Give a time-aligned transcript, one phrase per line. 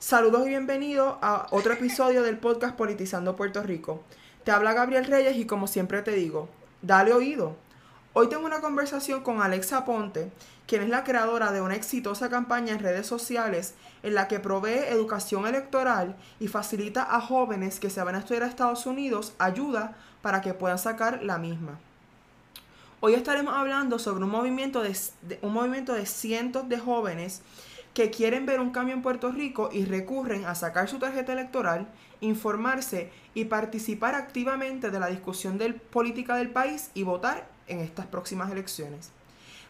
[0.00, 4.02] Saludos y bienvenidos a otro episodio del podcast Politizando Puerto Rico.
[4.44, 6.48] Te habla Gabriel Reyes y como siempre te digo,
[6.80, 7.54] dale oído.
[8.14, 10.32] Hoy tengo una conversación con Alexa Ponte,
[10.66, 14.88] quien es la creadora de una exitosa campaña en redes sociales en la que provee
[14.88, 19.98] educación electoral y facilita a jóvenes que se van a estudiar a Estados Unidos ayuda
[20.22, 21.78] para que puedan sacar la misma.
[23.00, 24.96] Hoy estaremos hablando sobre un movimiento de,
[25.42, 27.42] un movimiento de cientos de jóvenes
[27.94, 31.88] que quieren ver un cambio en Puerto Rico y recurren a sacar su tarjeta electoral,
[32.20, 38.06] informarse y participar activamente de la discusión del, política del país y votar en estas
[38.06, 39.10] próximas elecciones.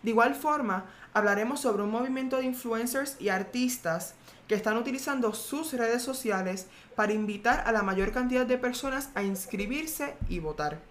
[0.02, 4.14] De igual forma, hablaremos sobre un movimiento de influencers y artistas
[4.48, 9.22] que están utilizando sus redes sociales para invitar a la mayor cantidad de personas a
[9.22, 10.89] inscribirse y votar.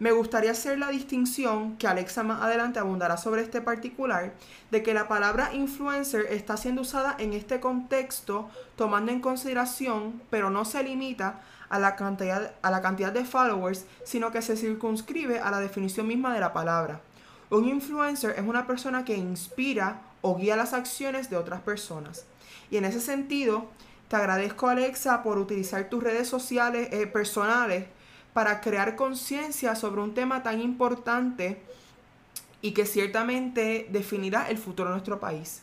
[0.00, 4.32] Me gustaría hacer la distinción, que Alexa más adelante abundará sobre este particular,
[4.72, 10.50] de que la palabra influencer está siendo usada en este contexto tomando en consideración, pero
[10.50, 15.38] no se limita a la cantidad, a la cantidad de followers, sino que se circunscribe
[15.38, 17.00] a la definición misma de la palabra.
[17.50, 22.24] Un influencer es una persona que inspira o guía las acciones de otras personas.
[22.68, 23.68] Y en ese sentido,
[24.08, 27.86] te agradezco Alexa por utilizar tus redes sociales eh, personales
[28.34, 31.62] para crear conciencia sobre un tema tan importante
[32.60, 35.62] y que ciertamente definirá el futuro de nuestro país.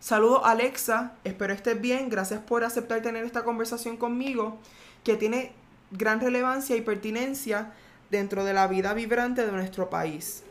[0.00, 4.58] Saludos Alexa, espero estés bien, gracias por aceptar tener esta conversación conmigo
[5.04, 5.52] que tiene
[5.90, 7.72] gran relevancia y pertinencia
[8.10, 10.42] dentro de la vida vibrante de nuestro país.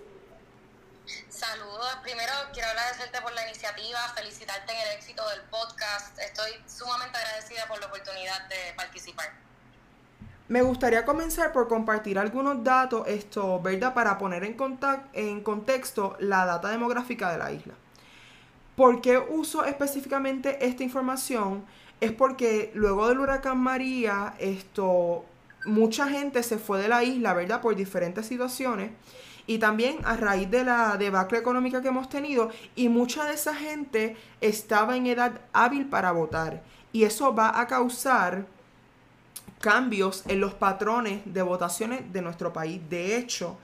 [1.30, 7.18] Saludos, primero quiero agradecerte por la iniciativa, felicitarte en el éxito del podcast, estoy sumamente
[7.18, 9.47] agradecida por la oportunidad de participar.
[10.50, 13.94] Me gustaría comenzar por compartir algunos datos, esto, ¿verdad?
[13.94, 14.56] Para poner en,
[15.12, 17.74] en contexto la data demográfica de la isla.
[18.78, 21.66] ¿Por qué uso específicamente esta información?
[22.00, 25.26] Es porque luego del huracán María, esto,
[25.66, 27.60] mucha gente se fue de la isla, ¿verdad?
[27.60, 28.92] Por diferentes situaciones.
[29.48, 33.54] Y también a raíz de la debacle económica que hemos tenido, y mucha de esa
[33.54, 36.64] gente estaba en edad hábil para votar.
[36.94, 38.46] Y eso va a causar
[39.60, 42.80] cambios en los patrones de votaciones de nuestro país.
[42.90, 43.58] De hecho,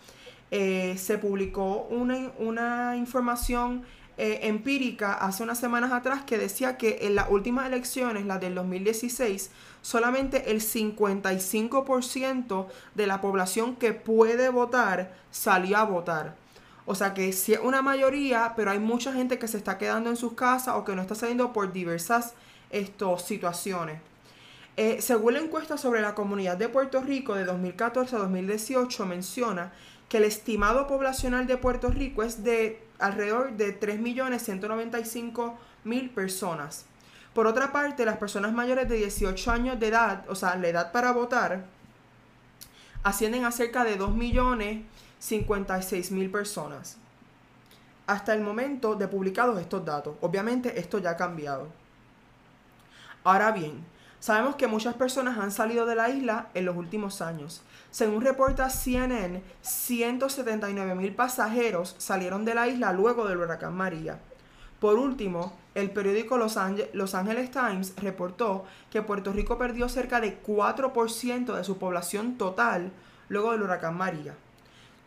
[0.51, 3.83] eh, se publicó una, información
[4.17, 8.53] eh, empírica hace unas semanas atrás que decía que en las últimas elecciones, las del
[8.55, 9.49] 2016,
[9.81, 16.35] solamente el 55% de la población que puede votar salió a votar.
[16.85, 20.09] O sea que sí es una mayoría, pero hay mucha gente que se está quedando
[20.09, 22.33] en sus casas o que no está saliendo por diversas
[23.25, 24.01] situaciones.
[24.75, 29.71] Eh, según la encuesta sobre la comunidad de Puerto Rico de 2014 a 2018 menciona
[30.09, 36.85] que el estimado poblacional de Puerto Rico es de alrededor de 3.195.000 personas.
[37.35, 40.91] Por otra parte, las personas mayores de 18 años de edad, o sea, la edad
[40.91, 41.65] para votar,
[43.03, 46.97] ascienden a cerca de 2.056.000 personas.
[48.07, 50.15] Hasta el momento de publicados estos datos.
[50.21, 51.67] Obviamente esto ya ha cambiado.
[53.23, 53.92] Ahora bien,
[54.23, 57.61] Sabemos que muchas personas han salido de la isla en los últimos años.
[57.91, 64.21] Según reporta CNN, 179 mil pasajeros salieron de la isla luego del huracán María.
[64.79, 71.53] Por último, el periódico Los, Angeles Times reportó que Puerto Rico perdió cerca de 4%
[71.53, 72.93] de su población total
[73.27, 74.37] luego del huracán María.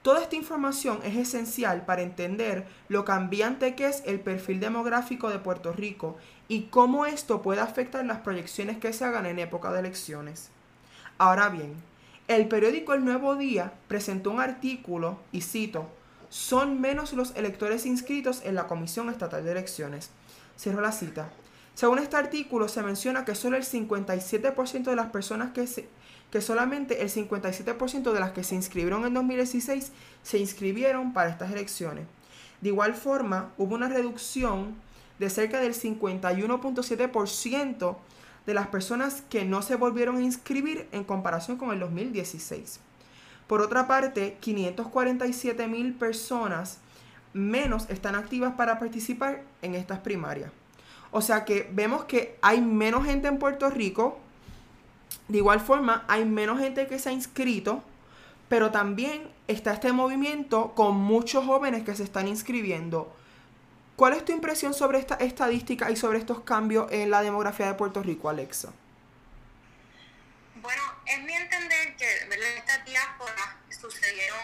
[0.06, 5.40] Toda esta información es esencial para entender lo cambiante que es el perfil demográfico de
[5.40, 9.80] Puerto Rico y cómo esto puede afectar las proyecciones que se hagan en época de
[9.80, 10.50] elecciones.
[11.18, 11.74] Ahora bien,
[12.28, 15.88] el periódico El Nuevo Día presentó un artículo, y cito,
[16.28, 20.10] son menos los electores inscritos en la Comisión Estatal de Elecciones.
[20.56, 21.30] Cierro la cita.
[21.74, 25.88] Según este artículo, se menciona que solo el 57% de las personas que se,
[26.30, 29.90] que solamente el 57% de las que se inscribieron en 2016
[30.22, 32.06] se inscribieron para estas elecciones.
[32.60, 34.76] De igual forma, hubo una reducción
[35.18, 37.96] de cerca del 51.7%
[38.46, 42.80] de las personas que no se volvieron a inscribir en comparación con el 2016.
[43.46, 46.78] Por otra parte, 547 mil personas
[47.32, 50.50] menos están activas para participar en estas primarias.
[51.10, 54.18] O sea que vemos que hay menos gente en Puerto Rico
[55.28, 57.82] de igual forma, hay menos gente que se ha inscrito,
[58.48, 63.14] pero también está este movimiento con muchos jóvenes que se están inscribiendo.
[63.96, 67.74] ¿Cuál es tu impresión sobre esta estadística y sobre estos cambios en la demografía de
[67.74, 68.72] Puerto Rico, Alexa?
[70.56, 72.06] Bueno, es mi entender que
[72.56, 74.38] estas diásporas sucedieron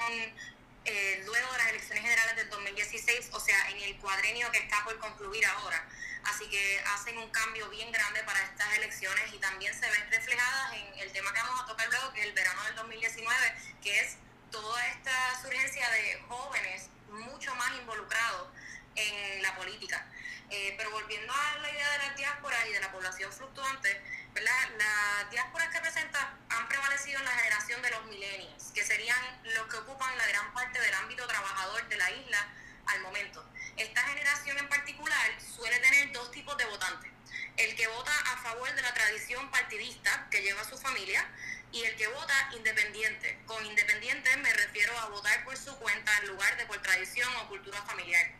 [0.84, 4.82] eh, luego de las elecciones generales del 2016, o sea, en el cuadrenio que está
[4.84, 5.86] por concluir ahora.
[6.24, 10.72] Así que hacen un cambio bien grande para estas elecciones y también se ven reflejadas
[10.74, 13.36] en el tema que vamos a tocar luego, que es el verano del 2019,
[13.82, 14.16] que es
[14.50, 18.48] toda esta surgencia de jóvenes mucho más involucrados
[18.94, 20.06] en la política.
[20.50, 24.02] Eh, pero volviendo a la idea de las diásporas y de la población fluctuante,
[24.34, 24.68] ¿verdad?
[24.76, 29.18] las diásporas que presenta han prevalecido en la generación de los millennials, que serían
[29.54, 32.48] los que ocupan la gran parte del ámbito trabajador de la isla
[32.86, 33.44] al momento.
[33.76, 37.10] Esta generación en particular suele tener dos tipos de votantes.
[37.56, 41.26] El que vota a favor de la tradición partidista que lleva su familia
[41.70, 43.38] y el que vota independiente.
[43.46, 47.48] Con independiente me refiero a votar por su cuenta en lugar de por tradición o
[47.48, 48.30] cultura familiar.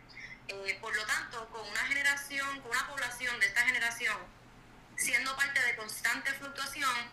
[0.47, 4.17] Eh, por lo tanto, con una generación, con una población de esta generación
[4.95, 7.11] siendo parte de constante fluctuación,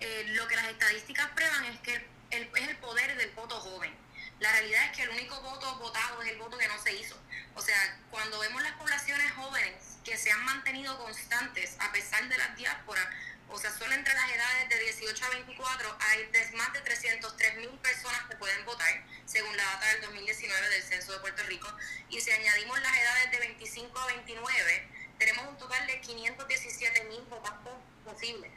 [0.00, 1.94] eh, lo que las estadísticas prueban es que
[2.30, 3.94] es el poder del voto joven.
[4.40, 7.16] La realidad es que el único voto votado es el voto que no se hizo.
[7.54, 9.74] O sea, cuando vemos las poblaciones jóvenes
[10.04, 13.06] que se han mantenido constantes a pesar de las diásporas,
[13.48, 17.70] o sea, solo entre las edades de 18 a 24 hay más de 303 mil
[17.78, 21.68] personas que pueden votar, según la data del 2019 del Censo de Puerto Rico.
[22.08, 27.20] Y si añadimos las edades de 25 a 29, tenemos un total de 517 mil
[27.22, 27.72] votantes
[28.04, 28.50] posibles.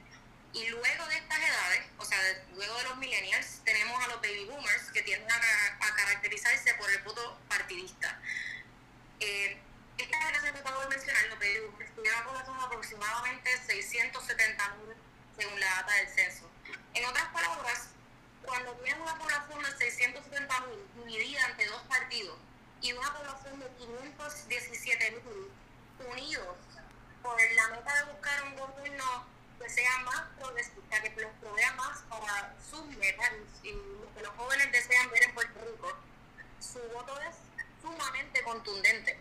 [0.53, 2.17] Y luego de estas edades, o sea,
[2.55, 7.00] luego de los millennials, tenemos a los baby boomers que tienden a, caracterizarse por el
[7.03, 8.19] voto partidista.
[9.19, 9.57] Eh,
[9.97, 14.95] esta generación que acabo de mencionar, boomers, tiene una población aproximadamente 670 mil
[15.37, 16.49] según la data del censo.
[16.93, 17.89] En otras palabras,
[18.43, 22.37] cuando tienes una población de 670 mil dividida entre dos partidos
[22.81, 25.51] y una población de 517 mil
[26.11, 26.57] unidos
[27.23, 29.25] por la meta de buscar un gobierno
[29.59, 33.31] que sea más progresista, que los provea más para sus metas
[33.63, 35.97] y lo que los jóvenes desean ver en Puerto Rico,
[36.59, 37.35] su voto es
[37.92, 39.19] sumamente contundente.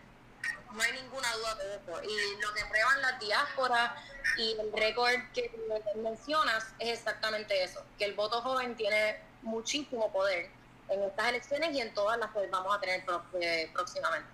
[0.73, 2.03] No hay ninguna duda de eso.
[2.03, 3.93] Y lo que prueban las diásporas
[4.39, 5.51] y el récord que
[5.97, 10.51] mencionas es exactamente eso, que el voto joven tiene muchísimo poder
[10.89, 13.05] en estas elecciones y en todas las que vamos a tener
[13.41, 14.29] eh, próximamente.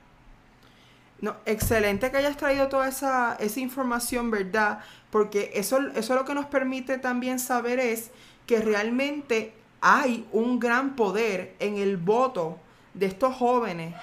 [1.20, 4.81] No, excelente que hayas traído toda esa, esa información, ¿verdad?
[5.11, 8.11] Porque eso, eso lo que nos permite también saber es
[8.46, 12.58] que realmente hay un gran poder en el voto
[12.94, 13.94] de estos jóvenes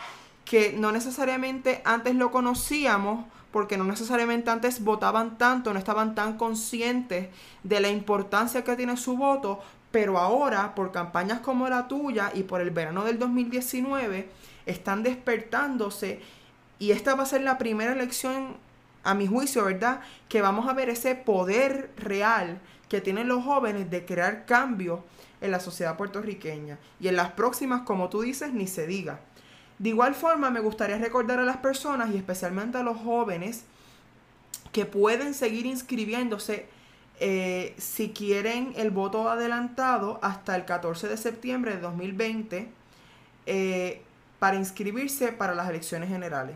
[0.50, 6.38] que no necesariamente antes lo conocíamos, porque no necesariamente antes votaban tanto, no estaban tan
[6.38, 7.30] conscientes
[7.62, 9.60] de la importancia que tiene su voto,
[9.92, 14.28] pero ahora por campañas como la tuya y por el verano del 2019
[14.66, 16.20] están despertándose
[16.80, 18.58] y esta va a ser la primera elección,
[19.04, 20.02] a mi juicio, ¿verdad?
[20.30, 22.60] Que vamos a ver ese poder real
[22.90, 25.02] que tienen los jóvenes de crear cambios
[25.42, 26.80] en la sociedad puertorriqueña.
[27.00, 29.20] Y en las próximas, como tú dices, ni se diga.
[29.80, 33.64] De igual forma, me gustaría recordar a las personas y especialmente a los jóvenes
[34.74, 36.68] que pueden seguir inscribiéndose
[37.22, 42.70] eh, si quieren el voto adelantado hasta el 14 de septiembre de 2020
[43.46, 44.02] eh,
[44.38, 46.56] para inscribirse para las elecciones generales.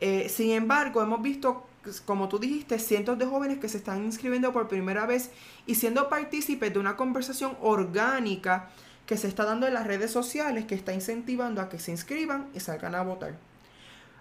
[0.00, 1.66] Eh, sin embargo, hemos visto,
[2.04, 5.30] como tú dijiste, cientos de jóvenes que se están inscribiendo por primera vez
[5.66, 8.70] y siendo partícipes de una conversación orgánica
[9.06, 12.50] que se está dando en las redes sociales que está incentivando a que se inscriban
[12.54, 13.34] y salgan a votar.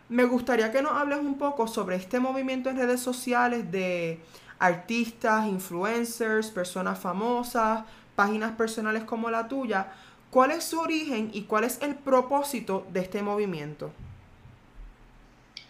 [0.08, 4.22] Me gustaría que nos hables un poco sobre este movimiento en redes sociales de
[4.60, 7.84] artistas, influencers, personas famosas,
[8.16, 9.88] páginas personales como la tuya.
[10.30, 13.92] ¿Cuál es su origen y cuál es el propósito de este movimiento?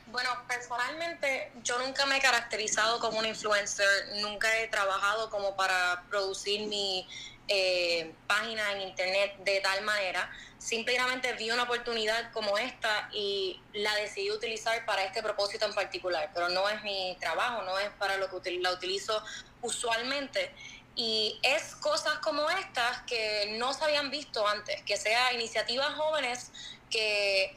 [0.08, 3.86] Bueno, personalmente yo nunca me he caracterizado como un influencer,
[4.22, 7.08] nunca he trabajado como para producir mi
[7.48, 10.32] eh, página en internet de tal manera.
[10.58, 16.32] Simplemente vi una oportunidad como esta y la decidí utilizar para este propósito en particular,
[16.34, 19.22] pero no es mi trabajo, no es para lo que la utilizo
[19.62, 20.52] usualmente.
[20.96, 26.52] Y es cosas como estas que no se habían visto antes, que sea iniciativas jóvenes
[26.90, 27.54] que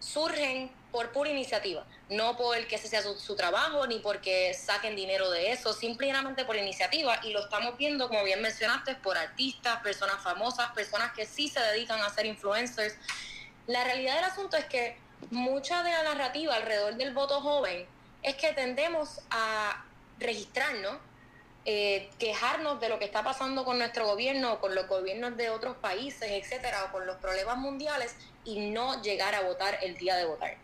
[0.00, 4.96] surgen por pura iniciativa, no por el que ese sea su, trabajo ni porque saquen
[4.96, 9.80] dinero de eso, simplemente por iniciativa y lo estamos viendo, como bien mencionaste, por artistas,
[9.82, 12.96] personas famosas, personas que sí se dedican a ser influencers.
[13.66, 14.96] La realidad del asunto es que
[15.30, 17.86] mucha de la narrativa alrededor del voto joven
[18.22, 19.84] es que tendemos a
[20.18, 20.98] registrarnos,
[21.64, 25.76] eh, quejarnos de lo que está pasando con nuestro gobierno con los gobiernos de otros
[25.76, 30.24] países, etcétera, o con los problemas mundiales y no llegar a votar el día de
[30.24, 30.56] votar.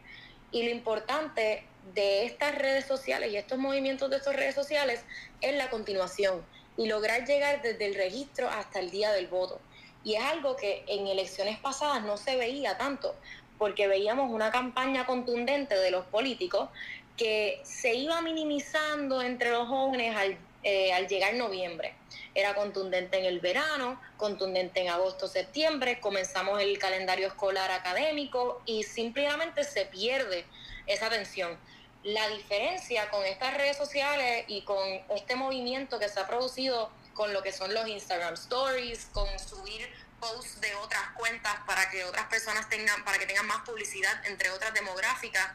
[0.57, 5.05] Y lo importante de estas redes sociales y estos movimientos de estas redes sociales
[5.43, 6.43] es la continuación
[6.79, 9.61] y lograr llegar desde el registro hasta el día del voto.
[10.03, 13.15] Y es algo que en elecciones pasadas no se veía tanto,
[13.59, 16.71] porque veíamos una campaña contundente de los políticos,
[17.19, 21.93] que se iba minimizando entre los jóvenes al, eh, al llegar noviembre.
[22.37, 28.83] Era contundente en el verano, contundente en agosto, septiembre, comenzamos el calendario escolar académico y
[28.83, 30.45] simplemente se pierde
[30.87, 31.59] esa atención.
[32.03, 37.33] La diferencia con estas redes sociales y con este movimiento que se ha producido con
[37.33, 39.89] lo que son los Instagram Stories, con subir
[40.21, 44.51] posts de otras cuentas para que otras personas tengan, para que tengan más publicidad, entre
[44.51, 45.53] otras demográficas,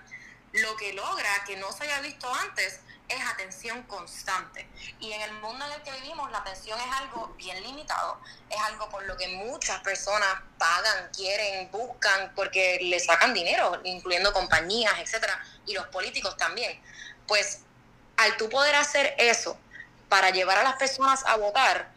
[0.53, 2.79] lo que logra que no se haya visto antes
[3.11, 4.67] es atención constante.
[4.99, 8.59] Y en el mundo en el que vivimos, la atención es algo bien limitado, es
[8.61, 14.93] algo por lo que muchas personas pagan, quieren, buscan, porque le sacan dinero, incluyendo compañías,
[14.99, 16.81] etcétera, y los políticos también.
[17.27, 17.61] Pues
[18.17, 19.57] al tú poder hacer eso
[20.09, 21.89] para llevar a las personas a votar,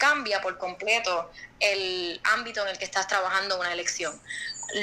[0.00, 1.30] cambia por completo
[1.60, 4.20] el ámbito en el que estás trabajando una elección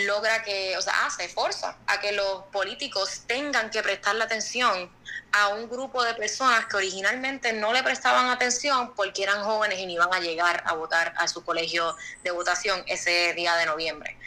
[0.05, 4.91] logra que, o sea, hace, forza a que los políticos tengan que prestarle atención
[5.31, 9.85] a un grupo de personas que originalmente no le prestaban atención porque eran jóvenes y
[9.85, 14.17] no iban a llegar a votar a su colegio de votación ese día de noviembre.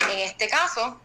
[0.00, 1.00] En este caso,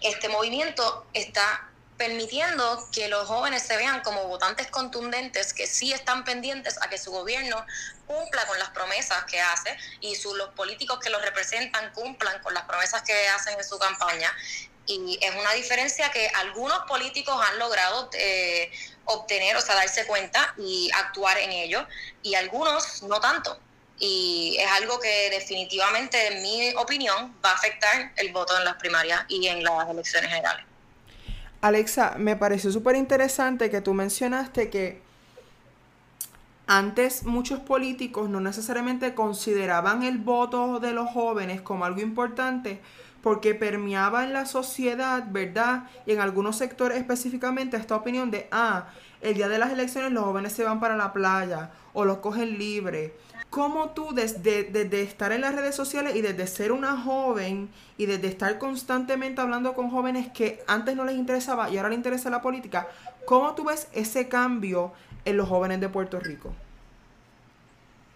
[0.00, 6.24] este movimiento está permitiendo que los jóvenes se vean como votantes contundentes que sí están
[6.24, 7.64] pendientes a que su gobierno
[8.06, 12.54] cumpla con las promesas que hace y su, los políticos que los representan cumplan con
[12.54, 14.32] las promesas que hacen en su campaña.
[14.86, 18.70] Y es una diferencia que algunos políticos han logrado eh,
[19.04, 21.86] obtener, o sea, darse cuenta y actuar en ello,
[22.22, 23.58] y algunos no tanto.
[23.98, 28.74] Y es algo que definitivamente, en mi opinión, va a afectar el voto en las
[28.74, 30.71] primarias y en las elecciones generales.
[31.62, 35.00] Alexa, me pareció súper interesante que tú mencionaste que
[36.66, 42.80] antes muchos políticos no necesariamente consideraban el voto de los jóvenes como algo importante
[43.22, 45.84] porque permeaba en la sociedad, ¿verdad?
[46.04, 48.88] Y en algunos sectores específicamente esta opinión de, ah,
[49.20, 52.58] el día de las elecciones los jóvenes se van para la playa o los cogen
[52.58, 53.14] libre.
[53.52, 58.06] ¿Cómo tú desde, desde estar en las redes sociales y desde ser una joven y
[58.06, 62.30] desde estar constantemente hablando con jóvenes que antes no les interesaba y ahora les interesa
[62.30, 62.88] la política,
[63.26, 64.94] cómo tú ves ese cambio
[65.26, 66.50] en los jóvenes de Puerto Rico?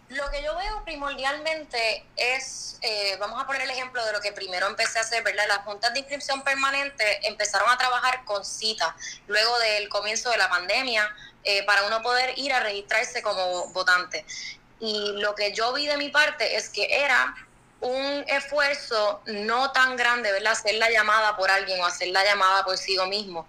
[0.09, 4.33] Lo que yo veo primordialmente es, eh, vamos a poner el ejemplo de lo que
[4.33, 5.45] primero empecé a hacer, ¿verdad?
[5.49, 8.95] Las juntas de inscripción permanente empezaron a trabajar con citas
[9.27, 11.15] luego del comienzo de la pandemia
[11.45, 14.25] eh, para uno poder ir a registrarse como votante.
[14.81, 17.35] Y lo que yo vi de mi parte es que era
[17.81, 20.53] un esfuerzo no tan grande, ¿verdad?
[20.53, 23.47] Hacer la llamada por alguien o hacer la llamada por sí mismo,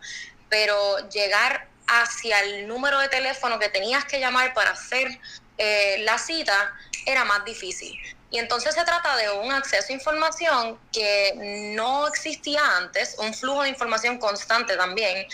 [0.50, 5.19] pero llegar hacia el número de teléfono que tenías que llamar para hacer
[5.57, 6.74] eh, la cita
[7.05, 7.98] era más difícil.
[8.29, 11.34] Y entonces se trata de un acceso a información que
[11.75, 15.27] no existía antes, un flujo de información constante también,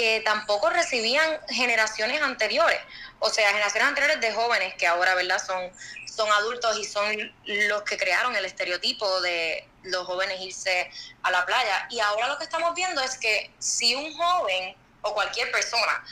[0.00, 2.80] que tampoco recibían generaciones anteriores.
[3.18, 5.38] O sea, generaciones anteriores de jóvenes que ahora, ¿verdad?
[5.46, 5.70] Son,
[6.10, 7.34] son adultos y son
[7.68, 10.90] los que crearon el estereotipo de los jóvenes irse
[11.22, 11.86] a la playa.
[11.90, 16.02] Y ahora lo que estamos viendo es que si un joven o cualquier persona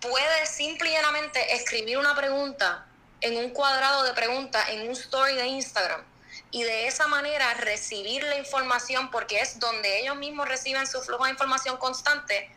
[0.00, 2.84] puede simple y llanamente escribir una pregunta
[3.20, 6.04] en un cuadrado de preguntas en un story de Instagram
[6.50, 11.26] y de esa manera recibir la información porque es donde ellos mismos reciben su flujo
[11.26, 12.50] de información constante,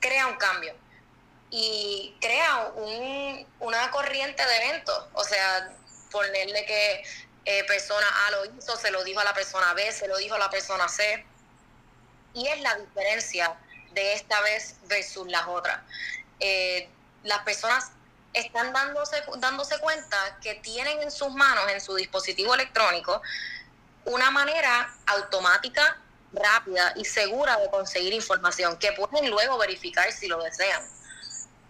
[0.00, 0.74] crea un cambio
[1.50, 5.06] y crea un, una corriente de eventos.
[5.12, 5.72] O sea,
[6.10, 7.04] ponerle que
[7.44, 10.34] eh, persona A lo hizo, se lo dijo a la persona B, se lo dijo
[10.34, 11.24] a la persona C.
[12.34, 13.56] Y es la diferencia
[13.92, 15.80] de esta vez versus las otras.
[16.38, 16.88] Eh,
[17.24, 17.90] las personas
[18.32, 23.20] están dándose, dándose cuenta que tienen en sus manos, en su dispositivo electrónico,
[24.04, 25.98] una manera automática,
[26.32, 30.82] rápida y segura de conseguir información que pueden luego verificar si lo desean.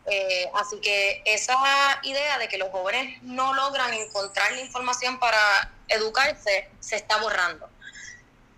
[0.07, 1.57] Eh, así que esa
[2.03, 7.69] idea de que los jóvenes no logran encontrar la información para educarse se está borrando.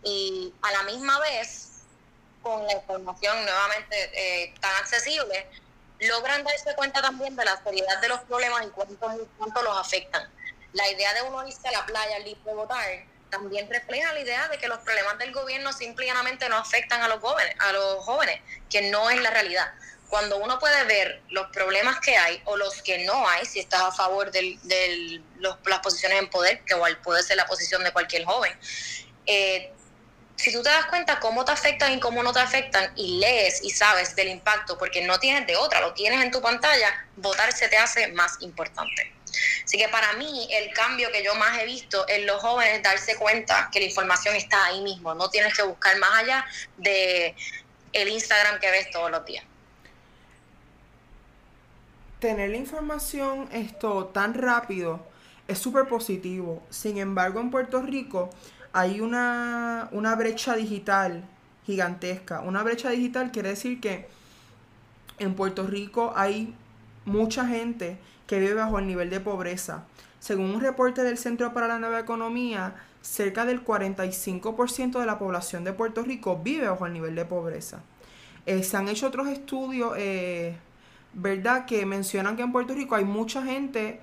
[0.04, 1.68] Y a la misma vez,
[2.42, 5.46] con la información nuevamente eh, tan accesible,
[6.00, 10.28] logran darse cuenta también de la seriedad de los problemas y cuánto, cuánto los afectan.
[10.72, 14.46] La idea de uno irse a la playa libre de votar también refleja la idea
[14.48, 18.38] de que los problemas del gobierno simplemente no afectan a los jóvenes, a los jóvenes,
[18.68, 19.72] que no es la realidad.
[20.10, 23.80] Cuando uno puede ver los problemas que hay o los que no hay, si estás
[23.80, 28.26] a favor de las posiciones en poder, que igual puede ser la posición de cualquier
[28.26, 28.52] joven,
[29.24, 29.72] eh,
[30.36, 33.62] si tú te das cuenta cómo te afectan y cómo no te afectan y lees
[33.62, 37.50] y sabes del impacto, porque no tienes de otra, lo tienes en tu pantalla, votar
[37.52, 39.10] se te hace más importante.
[39.64, 42.82] Así que para mí el cambio que yo más he visto en los jóvenes es
[42.82, 46.44] darse cuenta que la información está ahí mismo, no tienes que buscar más allá
[46.76, 47.34] de
[47.92, 49.44] el Instagram que ves todos los días.
[52.22, 55.04] tener la información esto tan rápido
[55.48, 56.62] es súper positivo.
[56.70, 58.30] Sin embargo, en Puerto Rico
[58.72, 61.24] hay una, una brecha digital
[61.66, 62.40] gigantesca.
[62.40, 64.06] Una brecha digital quiere decir que
[65.18, 66.54] en Puerto Rico hay
[67.04, 69.84] mucha gente que vive bajo el nivel de pobreza.
[70.18, 75.64] Según un reporte del Centro para la Nueva Economía, cerca del 45% de la población
[75.64, 77.82] de Puerto Rico vive bajo el nivel de pobreza.
[78.46, 80.56] Eh, se han hecho otros estudios, eh,
[81.12, 84.00] ¿verdad?, que mencionan que en Puerto Rico hay mucha gente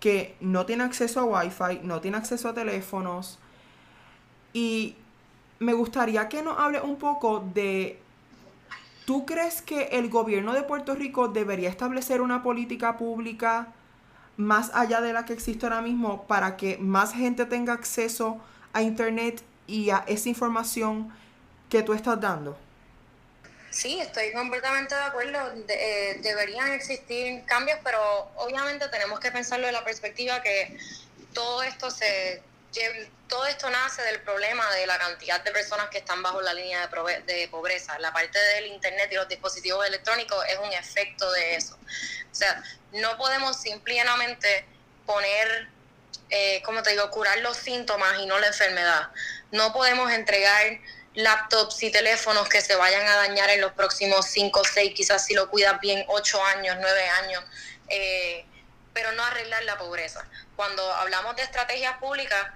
[0.00, 3.38] que no tiene acceso a Wi-Fi, no tiene acceso a teléfonos.
[4.52, 4.96] Y
[5.58, 7.98] me gustaría que nos hable un poco de,
[9.06, 13.68] ¿tú crees que el gobierno de Puerto Rico debería establecer una política pública
[14.36, 18.38] más allá de la que existe ahora mismo para que más gente tenga acceso
[18.74, 21.10] a Internet y a esa información
[21.70, 22.58] que tú estás dando?
[23.70, 25.38] Sí, estoy completamente de acuerdo.
[25.68, 27.98] Eh, deberían existir cambios, pero
[28.36, 30.76] obviamente tenemos que pensarlo de la perspectiva que
[31.32, 32.42] todo esto se
[33.28, 36.88] todo esto nace del problema de la cantidad de personas que están bajo la línea
[37.26, 37.98] de, pobreza.
[37.98, 41.74] La parte del Internet y los dispositivos electrónicos es un efecto de eso.
[42.30, 44.64] O sea, no podemos simplemente
[45.04, 45.68] poner,
[46.30, 49.10] eh, como te digo, curar los síntomas y no la enfermedad.
[49.50, 50.78] No podemos entregar
[51.14, 55.24] laptops y teléfonos que se vayan a dañar en los próximos 5 o 6, quizás
[55.24, 57.44] si lo cuidas bien, 8 años, 9 años,
[57.88, 58.44] eh,
[58.96, 60.26] pero no arreglar la pobreza.
[60.56, 62.46] Cuando hablamos de estrategias públicas,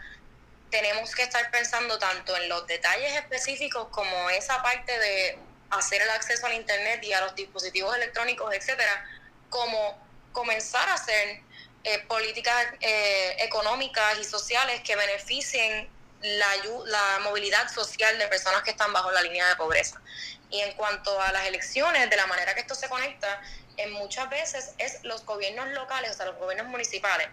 [0.70, 6.08] tenemos que estar pensando tanto en los detalles específicos como esa parte de hacer el
[6.08, 9.06] acceso al Internet y a los dispositivos electrónicos, etcétera,
[9.50, 11.42] como comenzar a hacer
[11.84, 15.90] eh, políticas eh, económicas y sociales que beneficien
[16.22, 16.48] la,
[16.86, 20.00] la movilidad social de personas que están bajo la línea de pobreza.
[20.48, 23.42] Y en cuanto a las elecciones, de la manera que esto se conecta,
[23.82, 27.28] en muchas veces es los gobiernos locales, o sea, los gobiernos municipales,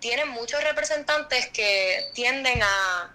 [0.00, 3.12] tienen muchos representantes que tienden a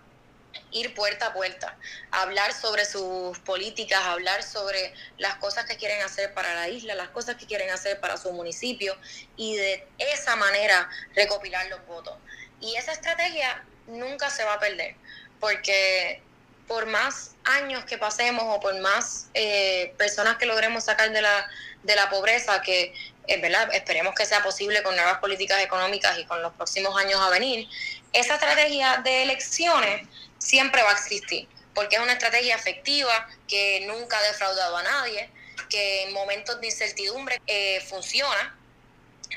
[0.71, 1.77] ir puerta a puerta,
[2.12, 6.95] a hablar sobre sus políticas, hablar sobre las cosas que quieren hacer para la isla,
[6.95, 8.97] las cosas que quieren hacer para su municipio
[9.38, 12.17] y de esa manera recopilar los votos.
[12.59, 14.95] Y esa estrategia nunca se va a perder,
[15.39, 16.21] porque
[16.67, 21.49] por más años que pasemos o por más eh, personas que logremos sacar de la,
[21.83, 22.93] de la pobreza, que
[23.27, 23.73] eh, ¿verdad?
[23.73, 27.67] esperemos que sea posible con nuevas políticas económicas y con los próximos años a venir,
[28.13, 34.17] esa estrategia de elecciones siempre va a existir, porque es una estrategia efectiva que nunca
[34.17, 35.29] ha defraudado a nadie,
[35.69, 38.57] que en momentos de incertidumbre eh, funciona.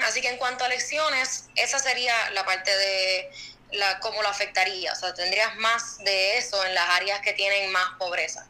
[0.00, 3.30] Así que en cuanto a elecciones, esa sería la parte de
[3.72, 4.92] la, cómo lo afectaría.
[4.92, 8.48] O sea, tendrías más de eso en las áreas que tienen más pobreza.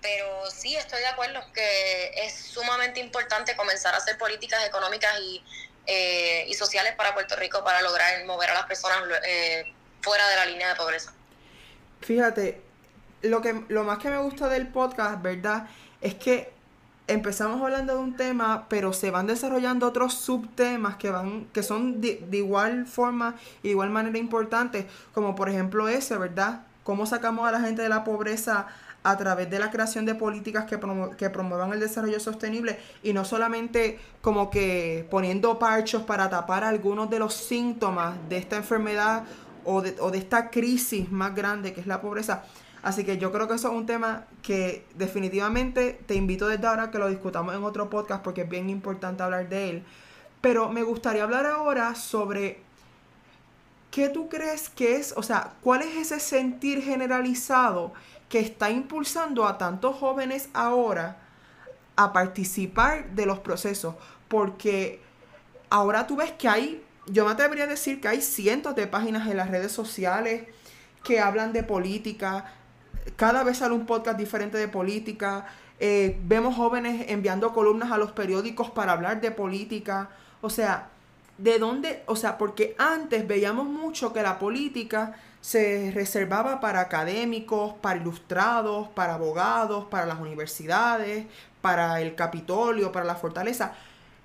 [0.00, 5.42] Pero sí, estoy de acuerdo que es sumamente importante comenzar a hacer políticas económicas y,
[5.86, 9.64] eh, y sociales para Puerto Rico para lograr mover a las personas eh,
[10.00, 11.12] fuera de la línea de pobreza.
[12.00, 12.60] Fíjate,
[13.22, 15.68] lo, que, lo más que me gusta del podcast, ¿verdad?
[16.00, 16.52] Es que
[17.08, 22.00] empezamos hablando de un tema, pero se van desarrollando otros subtemas que van, que son
[22.00, 26.66] de, igual forma igual manera importantes, como por ejemplo ese, ¿verdad?
[26.84, 28.68] Cómo sacamos a la gente de la pobreza
[29.02, 33.98] a través de la creación de políticas que, promuevan el desarrollo sostenible y no solamente
[34.20, 39.24] como que poniendo parchos para tapar algunos de los síntomas de esta enfermedad
[39.64, 42.44] o de, o de esta crisis más grande que es la pobreza,
[42.82, 46.90] Así que yo creo que eso es un tema que definitivamente te invito desde ahora
[46.90, 49.82] que lo discutamos en otro podcast porque es bien importante hablar de él.
[50.40, 52.60] Pero me gustaría hablar ahora sobre
[53.90, 57.92] qué tú crees que es, o sea, cuál es ese sentir generalizado
[58.28, 61.18] que está impulsando a tantos jóvenes ahora
[61.96, 63.94] a participar de los procesos.
[64.28, 65.00] Porque
[65.70, 69.28] ahora tú ves que hay, yo me atrevería a decir que hay cientos de páginas
[69.28, 70.46] en las redes sociales
[71.02, 72.52] que hablan de política,
[73.16, 75.46] cada vez sale un podcast diferente de política.
[75.80, 80.10] Eh, vemos jóvenes enviando columnas a los periódicos para hablar de política.
[80.40, 80.88] O sea,
[81.38, 82.02] ¿de dónde?
[82.06, 85.14] O sea, porque antes veíamos mucho que la política
[85.48, 91.24] se reservaba para académicos, para ilustrados, para abogados, para las universidades,
[91.62, 93.72] para el Capitolio, para la fortaleza.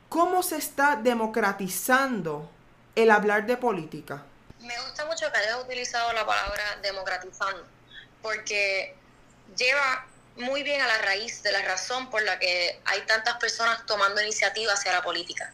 [0.10, 2.52] ¿Cómo se está democratizando
[2.94, 4.24] el hablar de política?
[4.60, 7.64] Me gusta mucho que hayas utilizado la palabra democratizando
[8.22, 8.94] porque
[9.56, 10.06] lleva
[10.36, 14.22] muy bien a la raíz de la razón por la que hay tantas personas tomando
[14.22, 15.54] iniciativa hacia la política.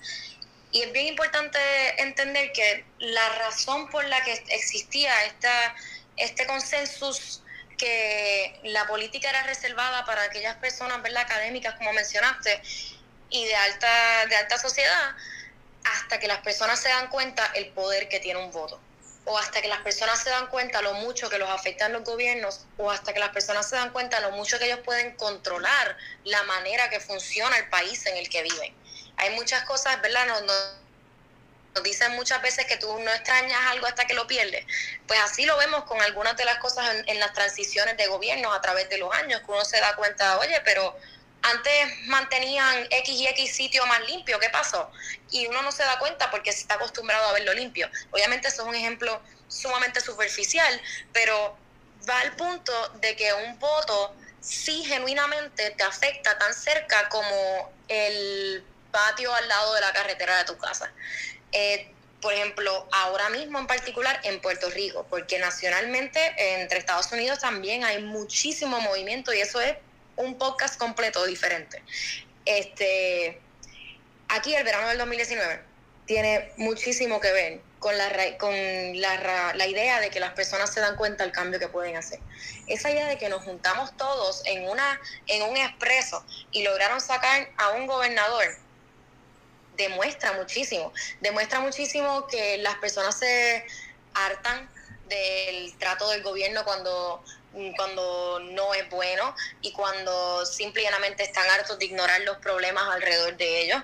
[0.72, 1.60] Y es bien importante
[2.02, 5.76] entender que la razón por la que existía esta,
[6.18, 7.12] este consenso
[7.78, 11.24] que la política era reservada para aquellas personas ¿verdad?
[11.24, 12.62] académicas, como mencionaste,
[13.30, 15.16] y de alta, de alta sociedad,
[15.86, 18.80] hasta que las personas se dan cuenta el poder que tiene un voto
[19.30, 22.66] o hasta que las personas se dan cuenta lo mucho que los afectan los gobiernos,
[22.78, 26.42] o hasta que las personas se dan cuenta lo mucho que ellos pueden controlar la
[26.44, 28.74] manera que funciona el país en el que viven.
[29.20, 30.28] Hay muchas cosas, ¿verdad?
[30.28, 34.66] Nos, dicen muchas veces que tú no extrañas algo hasta que lo pierdes.
[35.08, 38.54] Pues así lo vemos con algunas de las cosas en, en las transiciones de gobiernos
[38.54, 40.98] a través de los años, que uno se da cuenta, oye, pero
[41.42, 44.92] antes mantenían X y X sitio más limpio, ¿qué pasó?
[45.32, 47.90] Y uno no se da cuenta porque se está acostumbrado a verlo limpio.
[48.12, 50.82] Obviamente eso es un ejemplo sumamente superficial,
[51.14, 51.58] pero
[52.10, 58.64] va al punto de que un voto sí genuinamente te afecta tan cerca como el
[58.92, 60.92] patio al lado de la carretera de tu casa.
[61.52, 67.40] Eh, por ejemplo, ahora mismo en particular en Puerto Rico, porque nacionalmente entre Estados Unidos
[67.40, 69.76] también hay muchísimo movimiento y eso es
[70.18, 71.82] un podcast completo diferente.
[72.46, 73.40] Este,
[74.28, 75.62] aquí el verano del 2019
[76.06, 78.52] tiene muchísimo que ver con la con
[79.00, 82.20] la, la, idea de que las personas se dan cuenta del cambio que pueden hacer.
[82.68, 87.50] Esa idea de que nos juntamos todos en una en un expreso y lograron sacar
[87.58, 88.58] a un gobernador
[89.80, 93.66] demuestra muchísimo, demuestra muchísimo que las personas se
[94.14, 94.70] hartan
[95.08, 97.24] del trato del gobierno cuando
[97.76, 103.62] cuando no es bueno y cuando simplemente están hartos de ignorar los problemas alrededor de
[103.62, 103.82] ellos.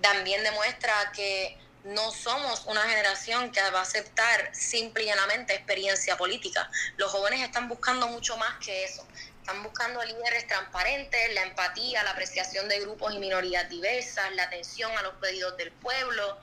[0.00, 6.16] También demuestra que no somos una generación que va a aceptar simple y llanamente experiencia
[6.16, 6.68] política.
[6.96, 9.06] Los jóvenes están buscando mucho más que eso.
[9.48, 14.92] Están buscando líderes transparentes, la empatía, la apreciación de grupos y minorías diversas, la atención
[14.98, 16.36] a los pedidos del pueblo.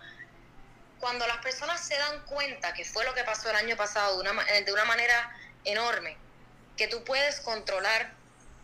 [0.99, 4.27] Cuando las personas se dan cuenta, que fue lo que pasó el año pasado de
[4.27, 6.17] una, de una manera enorme,
[6.77, 8.11] que tú puedes controlar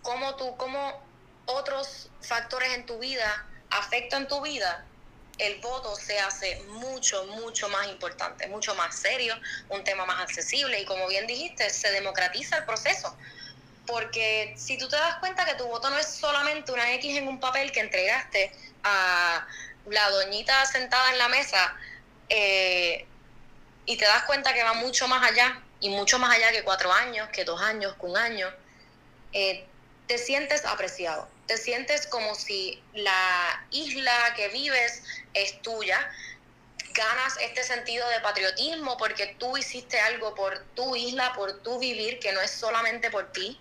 [0.01, 1.05] cómo tú, cómo
[1.45, 4.83] otros factores en tu vida afectan tu vida,
[5.37, 10.81] el voto se hace mucho, mucho más importante, mucho más serio, un tema más accesible
[10.81, 13.15] y como bien dijiste, se democratiza el proceso.
[13.91, 17.27] Porque si tú te das cuenta que tu voto no es solamente una X en
[17.27, 18.49] un papel que entregaste
[18.83, 19.45] a
[19.85, 21.75] la doñita sentada en la mesa
[22.29, 23.05] eh,
[23.85, 26.93] y te das cuenta que va mucho más allá y mucho más allá que cuatro
[26.93, 28.47] años, que dos años, que un año,
[29.33, 29.67] eh,
[30.07, 36.09] te sientes apreciado, te sientes como si la isla que vives es tuya,
[36.93, 42.19] ganas este sentido de patriotismo porque tú hiciste algo por tu isla, por tu vivir,
[42.19, 43.59] que no es solamente por ti.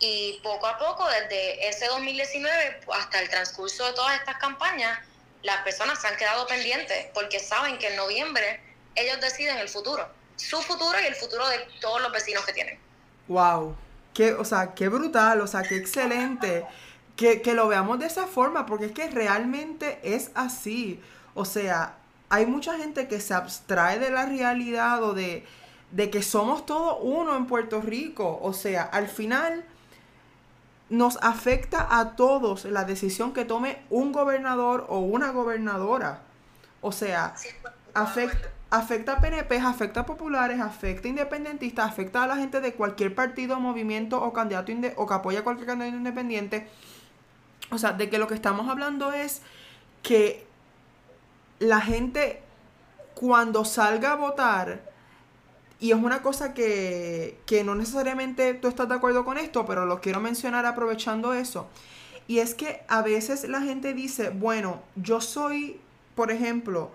[0.00, 4.98] Y poco a poco, desde ese 2019 hasta el transcurso de todas estas campañas,
[5.42, 8.60] las personas se han quedado pendientes porque saben que en noviembre
[8.94, 12.78] ellos deciden el futuro su futuro y el futuro de todos los vecinos que tienen.
[13.26, 13.76] Wow,
[14.14, 16.64] qué, o sea, qué brutal, o sea, qué excelente
[17.16, 21.02] que, que lo veamos de esa forma, porque es que realmente es así.
[21.34, 21.96] O sea,
[22.28, 25.46] hay mucha gente que se abstrae de la realidad o de,
[25.92, 28.38] de que somos todos uno en Puerto Rico.
[28.42, 29.64] O sea, al final
[30.90, 36.20] nos afecta a todos la decisión que tome un gobernador o una gobernadora.
[36.80, 37.34] O sea,
[37.94, 42.74] afecta afecta a PNP, afecta a populares, afecta a independentistas, afecta a la gente de
[42.74, 46.68] cualquier partido, movimiento o candidato o que apoya a cualquier candidato independiente.
[47.70, 49.42] O sea, de que lo que estamos hablando es
[50.02, 50.46] que
[51.58, 52.42] la gente
[53.14, 54.88] cuando salga a votar,
[55.80, 59.86] y es una cosa que, que no necesariamente tú estás de acuerdo con esto, pero
[59.86, 61.68] lo quiero mencionar aprovechando eso.
[62.26, 65.80] Y es que a veces la gente dice, bueno, yo soy,
[66.14, 66.90] por ejemplo,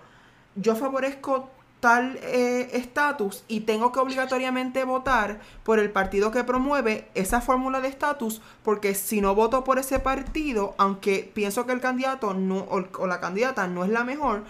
[0.54, 1.50] yo favorezco
[1.84, 7.82] tal eh, estatus y tengo que obligatoriamente votar por el partido que promueve esa fórmula
[7.82, 12.66] de estatus, porque si no voto por ese partido, aunque pienso que el candidato no,
[12.70, 14.44] o, la candidata no es la mejor,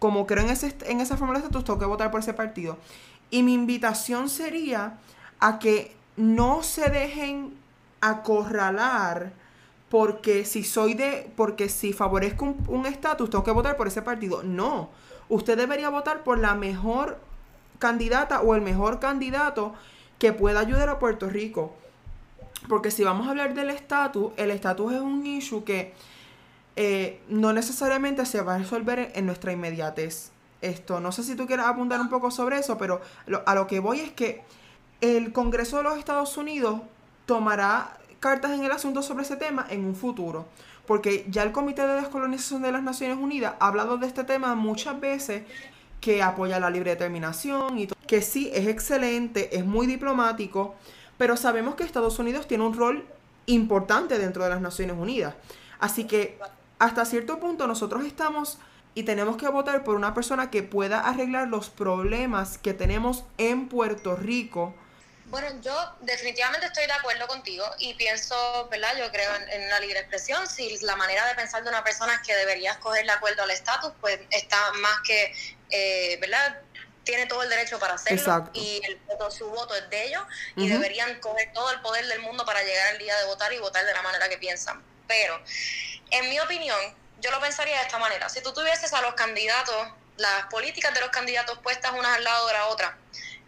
[0.00, 2.76] como creo en, ese, en esa fórmula de estatus, tengo que votar por ese partido.
[3.30, 4.98] Y mi invitación sería
[5.38, 7.54] a que no se dejen
[8.00, 9.32] acorralar
[9.90, 14.42] porque si soy de, porque si favorezco un estatus, tengo que votar por ese partido.
[14.42, 14.90] No
[15.28, 17.18] usted debería votar por la mejor
[17.78, 19.74] candidata o el mejor candidato
[20.18, 21.74] que pueda ayudar a Puerto Rico.
[22.68, 25.92] Porque si vamos a hablar del estatus, el estatus es un issue que
[26.76, 30.30] eh, no necesariamente se va a resolver en nuestra inmediatez.
[30.62, 33.02] Esto, no sé si tú quieres apuntar un poco sobre eso, pero
[33.44, 34.42] a lo que voy es que
[35.02, 36.80] el Congreso de los Estados Unidos
[37.26, 40.46] tomará cartas en el asunto sobre ese tema en un futuro
[40.86, 44.54] porque ya el Comité de Descolonización de las Naciones Unidas ha hablado de este tema
[44.54, 45.42] muchas veces,
[46.00, 50.74] que apoya la libre determinación y que sí es excelente, es muy diplomático,
[51.16, 53.06] pero sabemos que Estados Unidos tiene un rol
[53.46, 55.34] importante dentro de las Naciones Unidas.
[55.80, 56.38] Así que
[56.78, 58.58] hasta cierto punto nosotros estamos
[58.94, 63.68] y tenemos que votar por una persona que pueda arreglar los problemas que tenemos en
[63.68, 64.74] Puerto Rico.
[65.26, 68.94] Bueno, yo definitivamente estoy de acuerdo contigo y pienso, ¿verdad?
[68.98, 70.46] Yo creo en, una libre expresión.
[70.46, 73.50] Si la manera de pensar de una persona es que debería escoger de acuerdo al
[73.50, 75.34] estatus, pues está más que,
[75.70, 76.60] eh, ¿verdad?
[77.04, 80.22] Tiene todo el derecho para hacerlo y el voto, su voto es de ellos
[80.56, 83.58] y deberían coger todo el poder del mundo para llegar al día de votar y
[83.58, 84.82] votar de la manera que piensan.
[85.06, 85.38] Pero,
[86.10, 86.78] en mi opinión,
[87.20, 88.28] yo lo pensaría de esta manera.
[88.28, 92.46] Si tú tuvieses a los candidatos, las políticas de los candidatos puestas unas al lado
[92.46, 92.96] de la otra,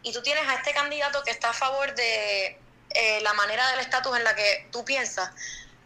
[0.06, 2.56] y tú tienes a este candidato que está a favor de
[2.90, 5.32] eh, la manera del estatus en la que tú piensas,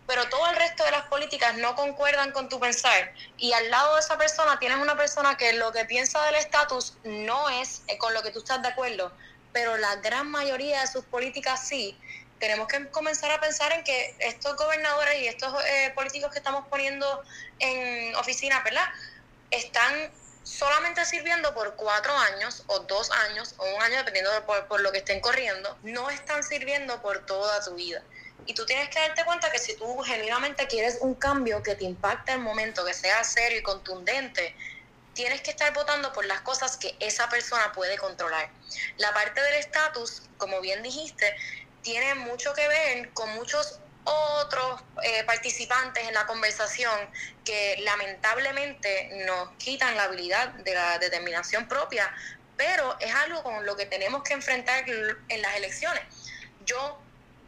[0.07, 3.95] pero todo el resto de las políticas no concuerdan con tu pensar, y al lado
[3.95, 7.97] de esa persona tienes una persona que lo que piensa del estatus no es eh,
[7.97, 9.11] con lo que tú estás de acuerdo,
[9.55, 11.99] pero la gran mayoría de sus políticas sí,
[12.39, 16.67] tenemos que comenzar a pensar en que estos gobernadores y estos eh, políticos que estamos
[16.69, 17.23] poniendo
[17.59, 18.87] en oficinas, ¿verdad?
[19.51, 24.81] Están solamente sirviendo por cuatro años o dos años o un año, dependiendo de por,
[24.81, 28.03] lo que estén corriendo, no están sirviendo por toda tu vida.
[28.47, 31.85] Y tú tienes que darte cuenta que si tú genuinamente quieres un cambio que te
[31.85, 34.57] impacte el momento, que sea serio y contundente,
[35.13, 38.51] tienes que estar votando por las cosas que esa persona puede controlar.
[38.97, 41.37] La parte del estatus, como bien dijiste,
[41.83, 46.93] tiene mucho que ver con muchos otros eh, participantes en la conversación
[47.45, 52.13] que lamentablemente nos quitan la habilidad de la determinación propia,
[52.57, 56.03] pero es algo con lo que tenemos que enfrentar en las elecciones.
[56.67, 57.01] Yo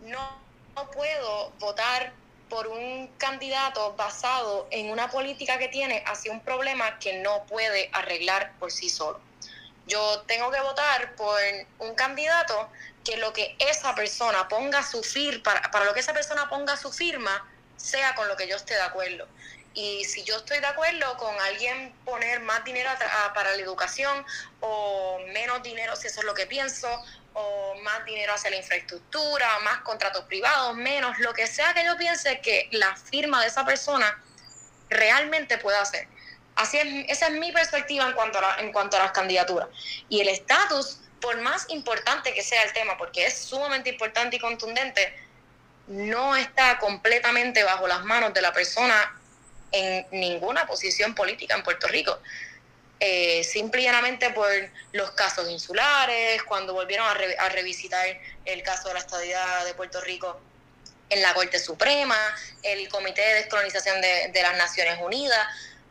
[0.03, 0.43] no,
[0.75, 2.13] no puedo votar
[2.49, 7.89] por un candidato basado en una política que tiene hacia un problema que no puede
[7.93, 9.21] arreglar por sí solo.
[9.87, 11.41] Yo tengo que votar por
[11.79, 12.69] un candidato
[13.05, 16.77] que lo que esa persona ponga su firma, para, para lo que esa persona ponga
[16.77, 19.29] su firma, sea con lo que yo esté de acuerdo.
[19.75, 22.91] Y si yo estoy de acuerdo con alguien poner más dinero
[23.35, 24.25] para la educación
[24.61, 26.89] o menos dinero, si eso es lo que pienso,
[27.35, 31.97] o más dinero hacia la infraestructura, más contratos privados, menos, lo que sea que yo
[31.97, 34.23] piense que la firma de esa persona
[34.91, 36.07] realmente pueda hacer.
[36.55, 39.69] Así es, esa es mi perspectiva en cuanto a, en cuanto a las candidaturas.
[40.11, 44.39] Y el estatus por más importante que sea el tema, porque es sumamente importante y
[44.41, 45.15] contundente,
[45.87, 49.19] no está completamente bajo las manos de la persona
[49.71, 52.19] en ninguna posición política en Puerto Rico.
[53.01, 54.49] Eh, simplemente por
[54.93, 58.07] los casos insulares, cuando volvieron a, revisitar
[58.45, 60.41] el caso de la estadía de Puerto Rico
[61.09, 62.17] en la Corte Suprema,
[62.63, 65.47] el Comité de Descolonización de, de las Naciones Unidas,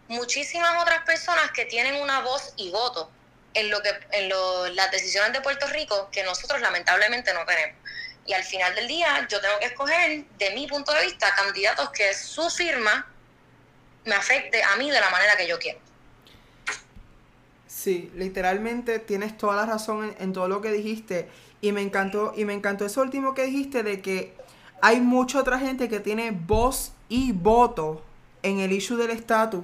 [0.08, 3.10] muchísimas otras personas que tienen una voz y voto
[3.54, 7.78] en lo que en lo, las decisiones de Puerto Rico que nosotros lamentablemente no tenemos.
[8.26, 11.90] Y al final del día yo tengo que escoger, de mi punto de vista, candidatos
[11.90, 13.08] que su firma
[14.06, 15.80] me afecte a mí de la manera que yo quiero.
[17.68, 21.30] Sí, literalmente tienes toda la razón en, todo lo que dijiste
[21.62, 24.36] y me encantó y me encantó eso último que dijiste de que
[24.82, 28.04] hay mucha otra gente que tiene voz y voto
[28.44, 29.64] en el issue del estatus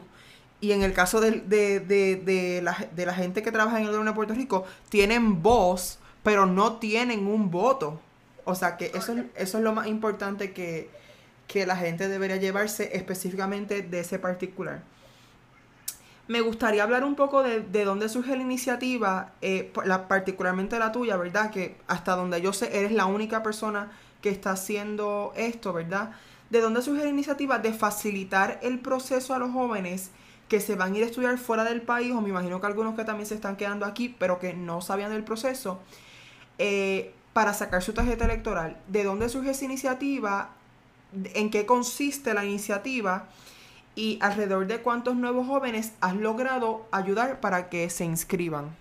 [0.59, 3.83] y en el caso de, de, de, de, la, de la gente que trabaja en
[3.83, 7.99] el gobierno de Puerto Rico, tienen voz, pero no tienen un voto.
[8.45, 10.89] O sea que eso, eso es lo más importante que,
[11.65, 14.83] la gente debería llevarse específicamente de ese particular.
[16.27, 20.91] Me gustaría hablar un poco de, de dónde surge la iniciativa, eh, la, particularmente la
[20.91, 21.49] tuya, ¿verdad?
[21.49, 23.91] Que hasta donde yo sé, eres la única persona
[24.21, 26.11] que está haciendo esto, ¿verdad?
[26.49, 30.11] De dónde surge la iniciativa de facilitar el proceso a los jóvenes
[30.47, 32.95] que se van a ir a estudiar fuera del país, o me imagino que algunos
[32.95, 35.79] que también se están quedando aquí, pero que no sabían del proceso,
[36.57, 38.77] eh, para sacar su tarjeta electoral.
[38.87, 40.49] ¿De dónde surge esa iniciativa?
[41.33, 43.27] ¿En qué consiste la iniciativa?
[43.95, 48.75] ¿Y alrededor de cuántos nuevos jóvenes has logrado ayudar para que se inscriban?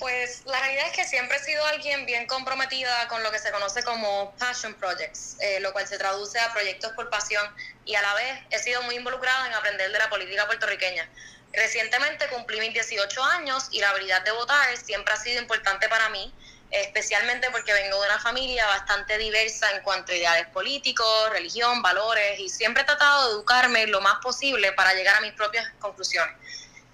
[0.00, 3.52] Pues la realidad es que siempre he sido alguien bien comprometida con lo que se
[3.52, 7.46] conoce como Passion Projects, eh, lo cual se traduce a proyectos por pasión
[7.84, 11.06] y a la vez he sido muy involucrada en aprender de la política puertorriqueña.
[11.52, 16.08] Recientemente cumplí mis 18 años y la habilidad de votar siempre ha sido importante para
[16.08, 16.32] mí,
[16.70, 22.40] especialmente porque vengo de una familia bastante diversa en cuanto a ideales políticos, religión, valores
[22.40, 26.39] y siempre he tratado de educarme lo más posible para llegar a mis propias conclusiones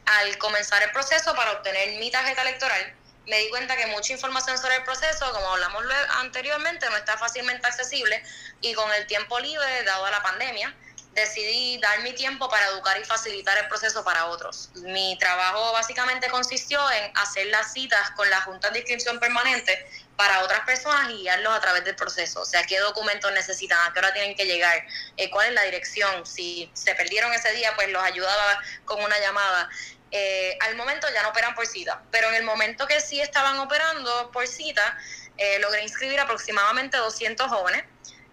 [0.07, 2.95] al comenzar el proceso para obtener mi tarjeta electoral,
[3.27, 5.85] me di cuenta que mucha información sobre el proceso, como hablamos
[6.21, 8.23] anteriormente, no está fácilmente accesible
[8.61, 10.75] y con el tiempo libre, dado a la pandemia,
[11.17, 14.71] decidí dar mi tiempo para educar y facilitar el proceso para otros.
[14.75, 20.43] Mi trabajo básicamente consistió en hacer las citas con la Junta de Inscripción Permanente para
[20.45, 22.43] otras personas y guiarlos a través del proceso.
[22.43, 25.63] O sea, qué documentos necesitan, a qué hora tienen que llegar, eh, cuál es la
[25.63, 26.27] dirección.
[26.27, 29.71] Si se perdieron ese día, pues los ayudaba con una llamada.
[30.11, 33.59] Eh, al momento ya no operan por cita, pero en el momento que sí estaban
[33.59, 34.97] operando por cita,
[35.37, 37.85] eh, logré inscribir aproximadamente 200 jóvenes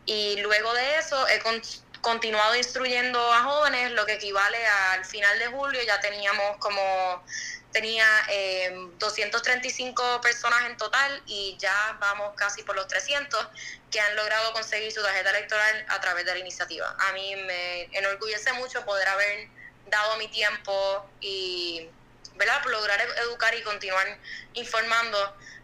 [0.05, 1.41] y luego de eso he
[2.01, 4.57] continuado instruyendo a jóvenes, lo que equivale
[4.93, 7.23] al final de julio ya teníamos como
[7.71, 8.05] tenía
[8.99, 13.47] 235 eh, personas en total y ya vamos casi por los 300
[13.89, 16.95] que han logrado conseguir su tarjeta electoral a través de la iniciativa.
[16.99, 19.49] A mí me enorgullece mucho poder haber
[19.89, 21.87] dado mi tiempo y
[22.35, 22.63] ¿verdad?
[22.65, 24.05] lograr educar y continuar
[24.53, 25.17] informando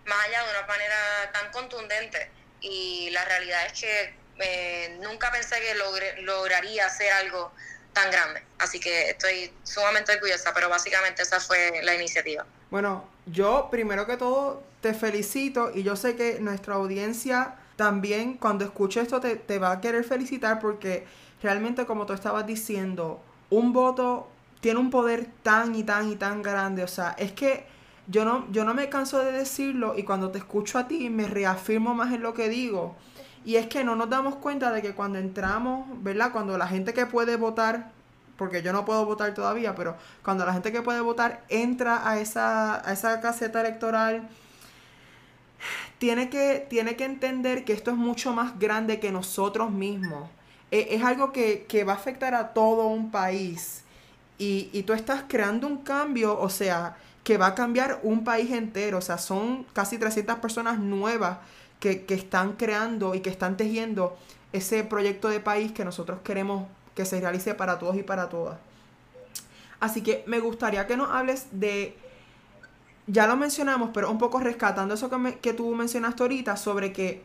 [0.06, 2.30] más allá de una manera tan contundente.
[2.62, 7.52] Y la realidad es que eh, nunca pensé que lograría hacer algo
[7.94, 8.44] tan grande.
[8.60, 12.46] Así que estoy sumamente orgullosa, pero básicamente esa fue la iniciativa.
[12.70, 18.66] Bueno, yo primero que todo te felicito y yo sé que nuestra audiencia también cuando
[18.66, 21.06] escuche esto te, te va a querer felicitar porque
[21.42, 24.28] realmente como tú estabas diciendo, un voto
[24.62, 26.84] tiene un poder tan y tan y tan grande.
[26.84, 27.66] O sea, es que
[28.08, 31.28] yo no, yo no me canso de decirlo y cuando te escucho a ti me
[31.28, 32.96] reafirmo más en lo que digo.
[33.46, 36.32] Y es que no nos damos cuenta de que cuando entramos, ¿verdad?
[36.32, 37.92] Cuando la gente que puede votar,
[38.38, 42.20] porque yo no puedo votar todavía, pero cuando la gente que puede votar entra a
[42.20, 44.28] esa, a esa caseta electoral,
[46.00, 50.30] tiene que, tiene que entender que esto es mucho más grande que nosotros mismos.
[50.72, 53.84] E, es, algo que, que, va a afectar a todo un país.
[54.38, 58.52] Y, y tú estás creando un cambio, o sea, que va a cambiar un país
[58.52, 58.98] entero.
[58.98, 61.38] O sea, son casi 300 personas nuevas
[61.80, 64.18] que, están creando y que están tejiendo
[64.52, 68.58] ese proyecto de país que nosotros queremos que se realice para todos y para todas.
[69.80, 71.96] Así que me gustaría que nos hables de,
[73.08, 77.24] ya lo mencionamos, pero un poco rescatando eso que, que tú mencionaste ahorita sobre que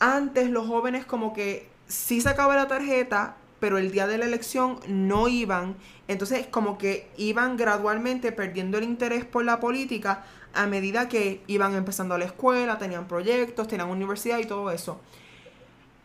[0.00, 4.80] antes los jóvenes como que sí sacaba la tarjeta, pero el día de la elección
[4.86, 5.76] no iban.
[6.08, 11.74] Entonces como que iban gradualmente perdiendo el interés por la política a medida que iban
[11.74, 15.00] empezando a la escuela, tenían proyectos, tenían universidad y todo eso.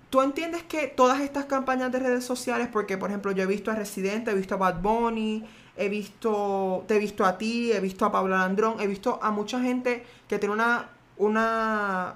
[0.09, 3.69] ¿Tú entiendes que todas estas campañas de redes sociales, porque por ejemplo yo he visto
[3.69, 5.45] a Residente, he visto a Bad Bunny,
[5.77, 9.29] he visto, te he visto a ti, he visto a Pablo Landrón, he visto a
[9.29, 12.15] mucha gente que tiene una, una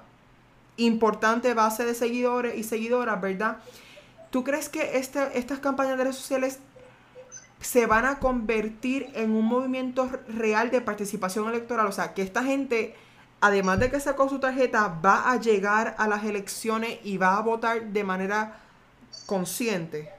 [0.76, 3.58] importante base de seguidores y seguidoras, ¿verdad?
[4.30, 6.58] ¿Tú crees que este, estas campañas de redes sociales
[7.64, 11.86] se van a convertir en un movimiento real de participación electoral.
[11.86, 12.94] O sea, que esta gente,
[13.40, 17.40] además de que sacó su tarjeta, va a llegar a las elecciones y va a
[17.40, 18.60] votar de manera
[19.24, 20.12] consciente.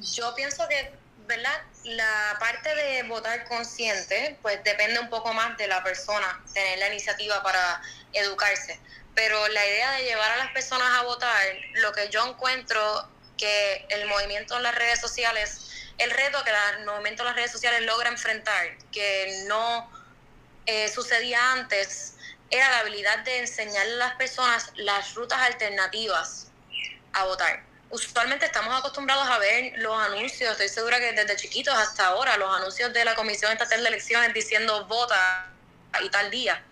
[0.00, 0.92] Yo pienso que,
[1.26, 1.62] ¿verdad?
[1.84, 6.88] La parte de votar consciente, pues depende un poco más de la persona, tener la
[6.88, 7.80] iniciativa para
[8.12, 8.78] educarse.
[9.14, 13.86] Pero la idea de llevar a las personas a votar, lo que yo encuentro que
[13.90, 17.82] el movimiento en las redes sociales el reto que el movimiento de las redes sociales
[17.82, 19.90] logra enfrentar, que no
[20.66, 22.14] eh, sucedía antes,
[22.50, 26.50] era la habilidad de enseñarle a las personas las rutas alternativas
[27.12, 27.71] a votar.
[27.92, 32.50] Usualmente estamos acostumbrados a ver los anuncios, estoy segura que desde chiquitos hasta ahora, los
[32.56, 35.52] anuncios de la Comisión Estatal de Elecciones diciendo vota
[36.00, 36.64] y tal día.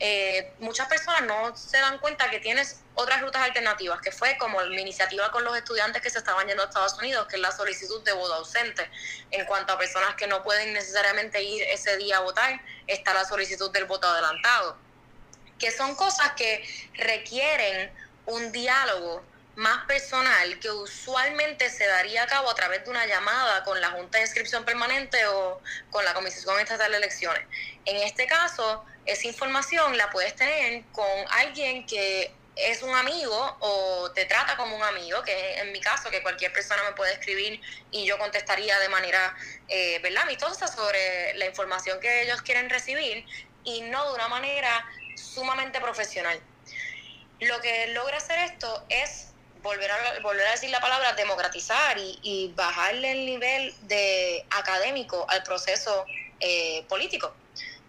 [0.00, 4.60] Eh, muchas personas no se dan cuenta que tienes otras rutas alternativas, que fue como
[4.64, 7.52] mi iniciativa con los estudiantes que se estaban yendo a Estados Unidos, que es la
[7.52, 8.90] solicitud de voto ausente.
[9.30, 13.24] En cuanto a personas que no pueden necesariamente ir ese día a votar, está la
[13.24, 14.76] solicitud del voto adelantado,
[15.60, 17.92] que son cosas que requieren
[18.26, 19.24] un diálogo
[19.56, 23.90] más personal que usualmente se daría a cabo a través de una llamada con la
[23.90, 25.60] Junta de Inscripción Permanente o
[25.90, 27.42] con la Comisión Estatal de Elecciones.
[27.84, 34.10] En este caso, esa información la puedes tener con alguien que es un amigo o
[34.12, 37.60] te trata como un amigo, que en mi caso, que cualquier persona me puede escribir
[37.90, 39.34] y yo contestaría de manera,
[39.68, 43.26] eh, ¿verdad?, amistosa sobre la información que ellos quieren recibir
[43.64, 44.86] y no de una manera
[45.16, 46.40] sumamente profesional.
[47.40, 49.31] Lo que logra hacer esto es
[49.62, 55.42] volver a, volver a decir la palabra democratizar y, bajarle el nivel de académico al
[55.42, 56.04] proceso
[56.40, 57.32] eh, político.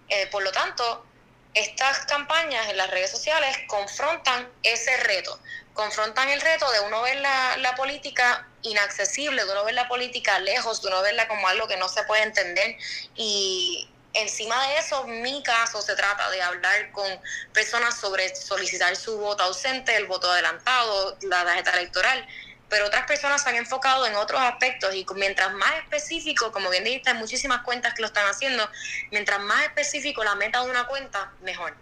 [0.10, 1.06] Eh, por lo tanto,
[1.54, 5.40] estas campañas en las redes sociales confrontan ese reto,
[5.74, 10.40] confrontan el reto de uno ver la, la, política inaccesible, de uno ver la política
[10.40, 12.78] lejos, de uno verla como algo que no se puede entender
[13.16, 17.08] y encima de eso, mi caso se trata de hablar con
[17.52, 22.28] personas sobre solicitar su voto ausente, el voto adelantado, la tarjeta electoral,
[22.70, 26.84] pero otras personas se han enfocado en otros aspectos y mientras más específico, como bien
[26.84, 28.68] dijiste, hay muchísimas cuentas que lo están haciendo,
[29.12, 31.76] mientras más específico la meta de una cuenta, mejor.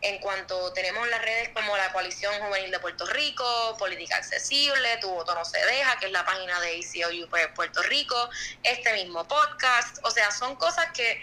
[0.00, 5.08] En cuanto tenemos las redes como la Coalición Juvenil de Puerto Rico, Política Accesible, Tu
[5.08, 8.28] Voto No Se Deja, que es la página de ACOU Puerto Rico,
[8.64, 11.22] este mismo podcast, o sea, son cosas que,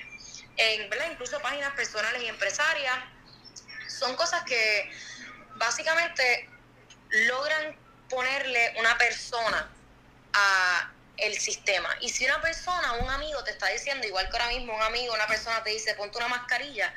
[0.59, 1.09] en, ¿verdad?
[1.11, 2.95] incluso páginas personales y empresarias,
[3.87, 4.91] son cosas que
[5.55, 6.49] básicamente
[7.27, 7.75] logran
[8.09, 9.69] ponerle una persona
[10.33, 11.89] a el sistema.
[12.01, 15.13] Y si una persona, un amigo te está diciendo, igual que ahora mismo un amigo,
[15.13, 16.93] una persona te dice, ponte una mascarilla,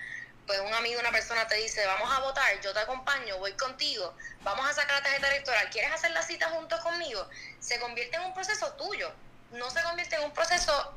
[0.47, 4.15] pues un amigo, una persona te dice, vamos a votar, yo te acompaño, voy contigo,
[4.43, 7.29] vamos a sacar la tarjeta electoral, ¿quieres hacer la cita juntos conmigo?
[7.61, 9.13] Se convierte en un proceso tuyo,
[9.53, 10.97] no se convierte en un proceso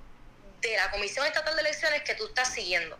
[0.61, 2.97] de la Comisión Estatal de Elecciones que tú estás siguiendo.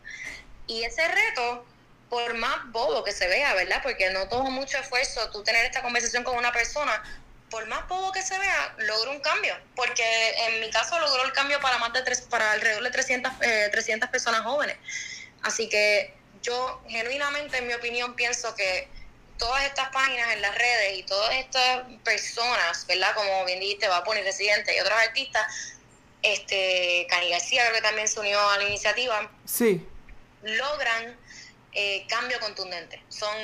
[0.67, 1.65] Y ese reto
[2.09, 3.81] por más bobo que se vea, ¿verdad?
[3.83, 7.03] Porque no toma mucho esfuerzo tú tener esta conversación con una persona,
[7.49, 9.55] por más bobo que se vea, logro un cambio.
[9.75, 13.31] Porque en mi caso logró el cambio para más de tres, para alrededor de 300,
[13.41, 14.77] eh, 300 personas jóvenes.
[15.41, 18.87] Así que yo genuinamente, en mi opinión, pienso que
[19.37, 23.13] todas estas páginas en las redes y todas estas personas, ¿verdad?
[23.15, 25.74] Como bien dijiste, va a poner Residente y otros artistas,
[26.25, 29.29] este, Cani García creo que también se unió a la iniciativa.
[29.45, 29.87] Sí.
[30.41, 31.17] Logran
[31.73, 33.01] eh, cambio contundente.
[33.09, 33.35] Son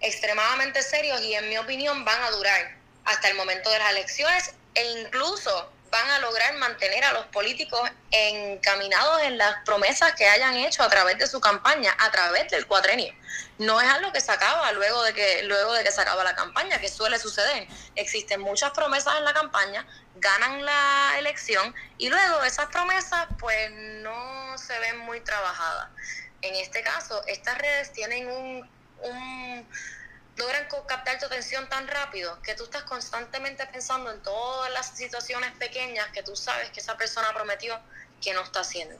[0.00, 4.54] extremadamente serios y en mi opinión van a durar hasta el momento de las elecciones
[4.74, 10.54] e incluso van a lograr mantener a los políticos encaminados en las promesas que hayan
[10.56, 13.12] hecho a través de su campaña, a través del cuatrenio.
[13.58, 16.34] No es algo que se acaba luego de que luego de que se acaba la
[16.34, 17.68] campaña, que suele suceder.
[17.94, 24.56] Existen muchas promesas en la campaña, ganan la elección y luego esas promesas pues no
[24.58, 25.90] se ven muy trabajadas.
[26.42, 28.70] En este caso, estas redes tienen un,
[29.02, 29.68] un
[30.40, 35.52] logran captar tu atención tan rápido que tú estás constantemente pensando en todas las situaciones
[35.58, 37.78] pequeñas que tú sabes que esa persona prometió
[38.22, 38.98] que no está haciendo.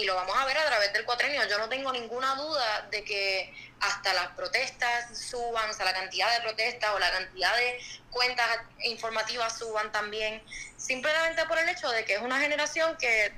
[0.00, 1.46] Y lo vamos a ver a través del cuatrenio.
[1.46, 6.32] Yo no tengo ninguna duda de que hasta las protestas suban, o sea, la cantidad
[6.34, 7.78] de protestas o la cantidad de
[8.10, 8.46] cuentas
[8.84, 10.42] informativas suban también,
[10.76, 13.32] simplemente por el hecho de que es una generación que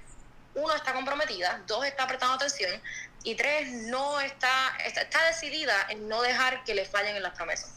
[0.54, 2.80] uno está comprometida, dos está prestando atención,
[3.24, 7.72] y tres, no está, está, decidida en no dejar que le fallen en las promesas.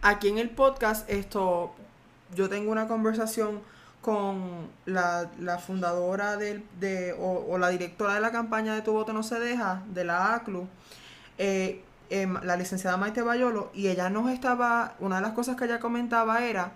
[0.00, 1.74] Aquí en el podcast, esto,
[2.34, 3.64] yo tengo una conversación
[4.04, 9.40] con la, fundadora de, o, la directora de la campaña de Tu Voto No Se
[9.40, 10.68] Deja, de la ACLU,
[11.38, 15.64] eh, em, la licenciada Maite Bayolo, y ella nos estaba, una de las cosas que
[15.64, 16.74] ella comentaba era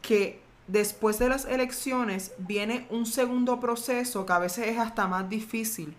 [0.00, 5.28] que después de las elecciones viene un segundo proceso que a veces es hasta más
[5.28, 5.96] difícil,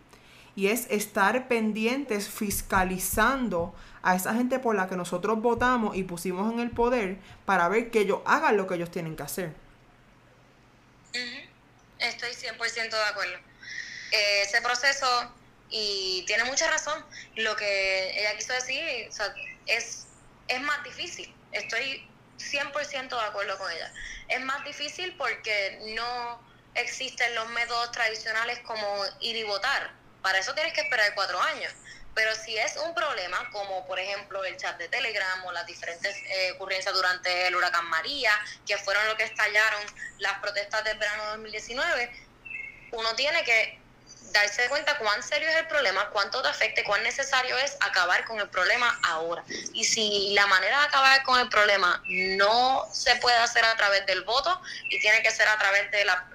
[0.56, 6.50] y es estar pendientes, fiscalizando a esa gente por la que nosotros votamos y pusimos
[6.54, 9.61] en el poder para ver que ellos hagan lo que ellos tienen que hacer.
[12.00, 13.38] Estoy 100% de acuerdo.
[14.12, 15.36] Eh, ese proceso,
[15.70, 17.06] y tiene mucha razón,
[17.36, 19.10] lo que ella quiso decir
[19.68, 20.08] es,
[20.48, 21.34] es más difícil.
[21.52, 22.08] Estoy
[22.38, 23.94] 100% de acuerdo con ella.
[24.28, 26.42] Es más difícil porque no
[26.76, 31.74] existen los métodos tradicionales como ir y votar para eso tienes que esperar cuatro años.
[32.14, 36.16] Pero si es un problema, como por ejemplo el chat de Telegram o las diferentes
[36.28, 38.32] eh, ocurrencias durante el huracán María,
[38.66, 39.82] que fueron lo que estallaron
[40.20, 42.12] las protestas del verano de 2019,
[42.92, 43.81] uno tiene que
[44.32, 48.40] darse cuenta cuán serio es el problema, cuánto te afecta, cuán necesario es acabar con
[48.40, 49.44] el problema ahora.
[49.74, 54.06] Y si la manera de acabar con el problema no se puede hacer a través
[54.06, 56.28] del voto y tiene que ser a través de la,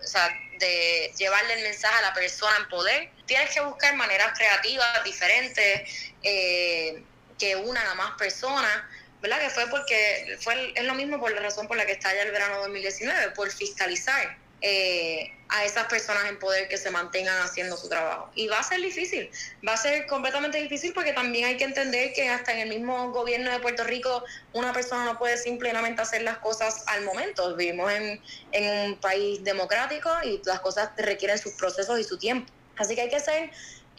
[0.58, 6.12] de llevarle el mensaje a la persona en poder, tienes que buscar maneras creativas, diferentes,
[6.22, 7.02] eh,
[7.38, 8.82] que unan a más personas,
[9.20, 9.40] ¿verdad?
[9.40, 12.22] Que fue porque fue es lo mismo por la razón por la que está ya
[12.22, 17.76] el verano 2019, por fiscalizar eh, a esas personas en poder que se mantengan haciendo
[17.76, 18.30] su trabajo.
[18.34, 19.30] Y va a ser difícil,
[19.66, 23.12] va a ser completamente difícil porque también hay que entender que hasta en el mismo
[23.12, 27.54] gobierno de Puerto Rico una persona no puede simplemente hacer las cosas al momento.
[27.54, 28.20] Vivimos en,
[28.52, 32.52] en un país democrático y las cosas requieren sus procesos y su tiempo.
[32.76, 33.50] Así que hay que ser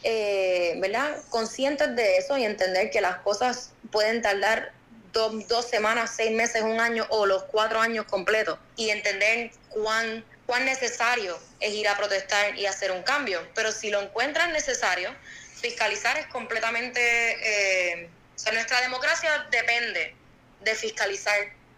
[0.04, 1.18] eh, ¿verdad?
[1.30, 4.72] conscientes de eso y entender que las cosas pueden tardar
[5.12, 10.24] dos, dos semanas, seis meses, un año o los cuatro años completos y entender cuán
[10.48, 13.40] cuán necesario es ir a protestar y hacer un cambio.
[13.54, 15.12] Pero si lo encuentran necesario,
[15.54, 18.00] fiscalizar es completamente...
[18.00, 18.10] Eh,
[18.54, 20.16] nuestra democracia depende
[20.64, 21.36] de fiscalizar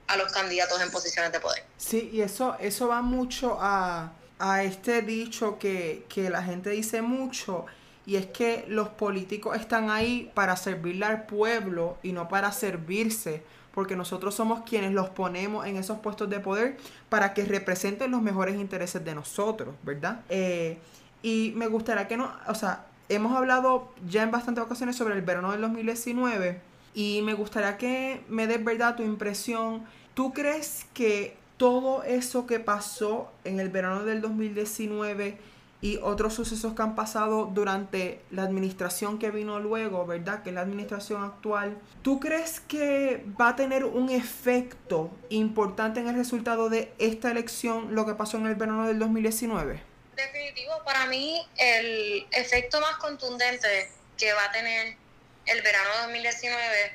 [0.07, 1.63] a los candidatos en posiciones de poder.
[1.77, 7.01] Sí, y eso, eso va mucho a, a este dicho que, que la gente dice
[7.01, 7.65] mucho,
[8.05, 13.43] y es que los políticos están ahí para servirle al pueblo y no para servirse
[13.73, 16.77] porque nosotros somos quienes los ponemos en esos puestos de poder
[17.09, 20.21] para que representen los mejores intereses de nosotros, ¿verdad?
[20.29, 20.77] Eh,
[21.21, 25.21] y me gustaría que no, o sea, hemos hablado ya en bastantes ocasiones sobre el
[25.21, 26.61] verano del 2019
[26.93, 29.83] y me gustaría que me des, ¿verdad?, tu impresión.
[30.13, 35.37] ¿Tú crees que todo eso que pasó en el verano del 2019
[35.81, 40.43] y otros sucesos que han pasado durante la administración que vino luego, ¿verdad?
[40.43, 41.77] Que es la administración actual.
[42.01, 47.95] ¿Tú crees que va a tener un efecto importante en el resultado de esta elección,
[47.95, 49.81] lo que pasó en el verano del 2019?
[50.15, 54.97] Definitivo, para mí el efecto más contundente que va a tener
[55.45, 56.91] el verano de 2019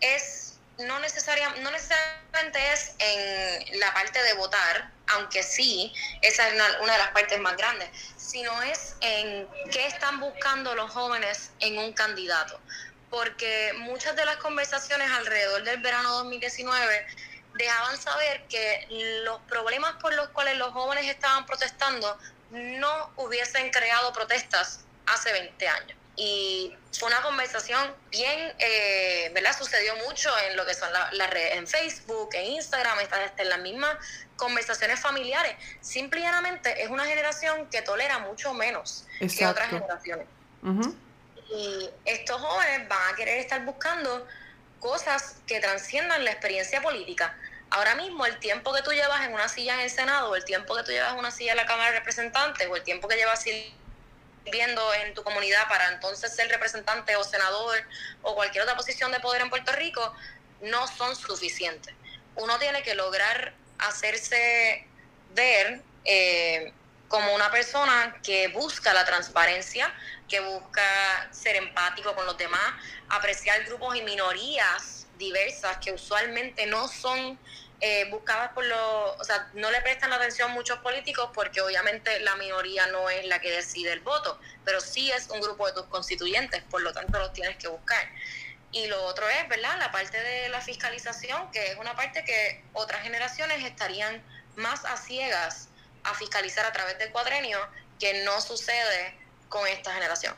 [0.00, 0.42] es
[0.78, 6.92] no, necesariamente, no necesariamente es en la parte de votar, aunque sí, esa es una,
[6.92, 7.88] de las partes más grandes,
[8.22, 12.58] sino es en qué están buscando los jóvenes en un candidato.
[13.10, 17.06] Porque muchas de las conversaciones alrededor del verano 2019
[17.54, 18.86] dejaban saber que
[19.24, 22.18] los problemas por los cuales los jóvenes estaban protestando
[22.50, 29.56] no hubiesen creado protestas hace 20 años y fue una conversación bien, eh, ¿verdad?
[29.56, 33.60] Sucedió mucho en lo que son las redes, en Facebook, en Instagram, está, en las
[33.60, 33.96] mismas
[34.36, 35.56] conversaciones familiares.
[35.80, 40.26] Simplemente es una generación que tolera mucho menos que otras generaciones.
[41.48, 44.26] Y estos jóvenes van a querer estar buscando
[44.80, 47.36] cosas que transciendan la experiencia política.
[47.70, 50.44] Ahora mismo el tiempo que tú llevas en una silla en el Senado, o el
[50.44, 53.08] tiempo que tú llevas en una silla en la Cámara de Representantes, o el tiempo
[53.08, 53.42] que llevas
[54.50, 57.78] viendo en tu comunidad para entonces ser representante o senador
[58.22, 60.14] o cualquier otra posición de poder en Puerto Rico,
[60.62, 61.94] no son suficientes.
[62.36, 64.86] Uno tiene que lograr hacerse
[65.34, 66.72] ver eh,
[67.08, 69.92] como una persona que busca la transparencia,
[70.28, 70.82] que busca
[71.30, 72.72] ser empático con los demás,
[73.10, 77.38] apreciar grupos y minorías diversas que usualmente no son
[77.84, 78.08] eh,
[78.54, 83.10] por los, o sea, no le prestan atención muchos políticos porque obviamente la minoría no
[83.10, 86.80] es la que decide el voto, pero sí es un grupo de tus constituyentes, por
[86.80, 88.08] lo tanto los tienes que buscar.
[88.70, 89.76] Y lo otro es, ¿verdad?
[89.78, 94.22] La parte de la fiscalización, que es una parte que otras generaciones estarían
[94.54, 95.68] más a ciegas
[96.04, 97.58] a fiscalizar a través del cuadrenio,
[97.98, 99.18] que no sucede
[99.48, 100.36] con esta generación.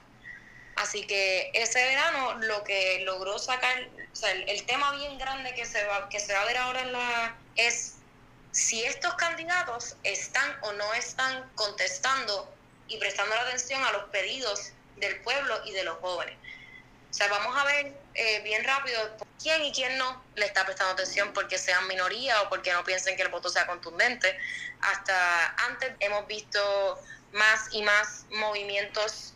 [0.94, 5.64] Así que ese verano lo que logró sacar, o sea, el, tema bien grande que
[5.64, 7.96] se va que se va a ver ahora en la es
[8.52, 12.48] si estos candidatos están o no están contestando
[12.86, 16.36] y prestando la atención a los pedidos del pueblo y de los jóvenes.
[17.10, 19.00] O sea, vamos a ver eh, bien rápido
[19.42, 23.16] quién y quién no le está prestando atención porque sean minoría o porque no piensen
[23.16, 24.38] que el voto sea contundente.
[24.80, 29.33] Hasta antes hemos visto más y más movimientos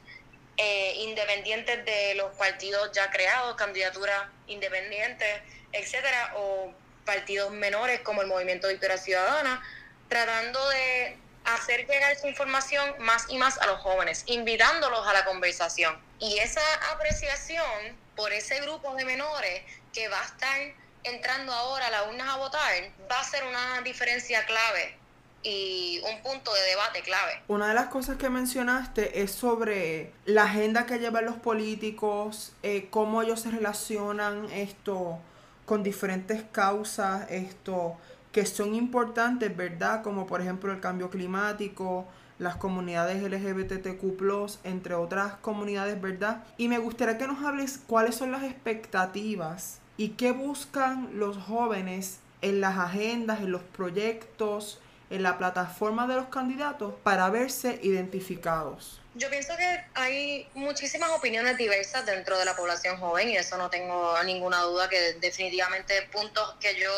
[0.58, 5.40] eh, independientes de los partidos ya creados, candidaturas independientes,
[5.72, 9.62] etcétera, o partidos menores como el Movimiento Victoria Ciudadana,
[10.08, 15.24] tratando de hacer llegar su información más y más a los jóvenes, invitándolos a la
[15.24, 15.96] conversación.
[16.18, 16.60] Y esa
[16.92, 20.58] apreciación por ese grupo de menores que va a estar
[21.04, 22.74] entrando ahora a las urnas a votar,
[23.10, 24.97] va a ser una diferencia clave
[25.42, 27.42] y un punto de debate clave.
[27.48, 32.88] Una de las cosas que mencionaste es sobre la agenda que llevan los políticos, eh,
[32.90, 35.18] cómo ellos se relacionan esto
[35.64, 37.96] con diferentes causas, esto
[38.32, 40.02] que son importantes, ¿verdad?
[40.02, 42.06] Como por ejemplo el cambio climático,
[42.38, 46.44] las comunidades LGBTQ, entre otras comunidades, ¿verdad?
[46.56, 52.20] Y me gustaría que nos hables cuáles son las expectativas y qué buscan los jóvenes
[52.40, 54.80] en las agendas, en los proyectos,
[55.10, 59.00] en la plataforma de los candidatos para verse identificados?
[59.14, 63.70] Yo pienso que hay muchísimas opiniones diversas dentro de la población joven y eso no
[63.70, 66.90] tengo ninguna duda que definitivamente puntos que yo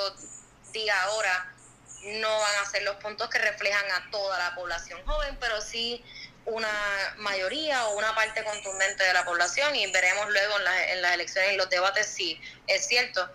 [0.73, 1.55] diga ahora
[2.03, 6.03] no van a ser los puntos que reflejan a toda la población joven, pero sí
[6.47, 11.15] una mayoría o una parte contundente de la población y veremos luego en, en las
[11.15, 13.29] elecciones y los debates si es cierto.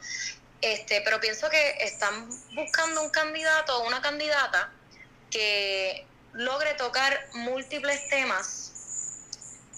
[0.61, 4.71] Este, pero pienso que están buscando un candidato o una candidata
[5.29, 8.73] que logre tocar múltiples temas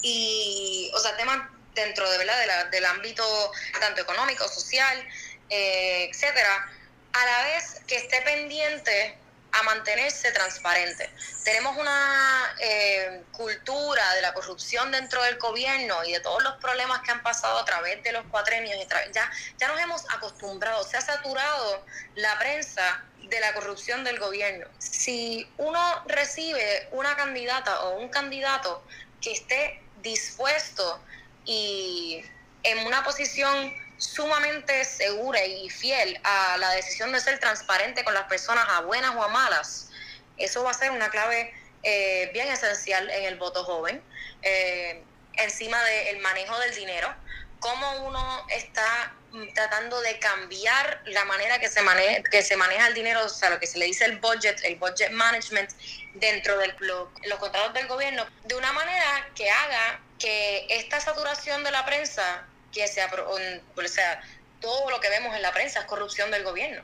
[0.01, 2.69] y, o sea, temas dentro de, ¿verdad?
[2.69, 5.07] del ámbito tanto económico, social,
[5.49, 6.69] eh, etcétera,
[7.13, 9.17] a la vez que esté pendiente
[9.58, 11.10] a mantenerse transparente.
[11.43, 17.01] Tenemos una eh, cultura de la corrupción dentro del gobierno y de todos los problemas
[17.01, 18.78] que han pasado a través de los cuatrenios.
[19.14, 21.84] Ya, ya nos hemos acostumbrado, se ha saturado
[22.16, 24.68] la prensa de la corrupción del gobierno.
[24.78, 28.84] Si uno recibe una candidata o un candidato
[29.22, 31.01] que esté dispuesto
[31.45, 32.24] y
[32.64, 38.24] en una posición sumamente segura y fiel a la decisión de ser transparente con las
[38.24, 39.89] personas, a buenas o a malas,
[40.38, 44.02] eso va a ser una clave eh, bien esencial en el voto joven.
[44.41, 47.14] Eh, encima del manejo del dinero,
[47.60, 49.14] cómo uno está
[49.54, 53.50] tratando de cambiar la manera que se maneja, que se maneja el dinero, o sea,
[53.50, 55.72] lo que se le dice el budget, el budget management
[56.16, 61.72] dentro de los contratos del gobierno, de una manera que haga que esta saturación de
[61.72, 64.22] la prensa, que sea, o sea,
[64.59, 66.82] todo lo que vemos en la prensa es corrupción del gobierno.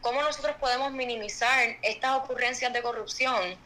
[0.00, 3.56] ¿Cómo nosotros podemos minimizar estas ocurrencias de corrupción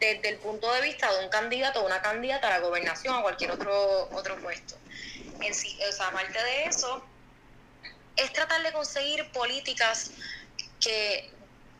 [0.00, 3.22] desde el punto de vista de un candidato o una candidata a la gobernación o
[3.22, 4.76] cualquier otro, otro puesto?
[5.40, 7.04] En sí, o sea, aparte de eso,
[8.16, 10.10] es tratar de conseguir políticas
[10.80, 11.30] que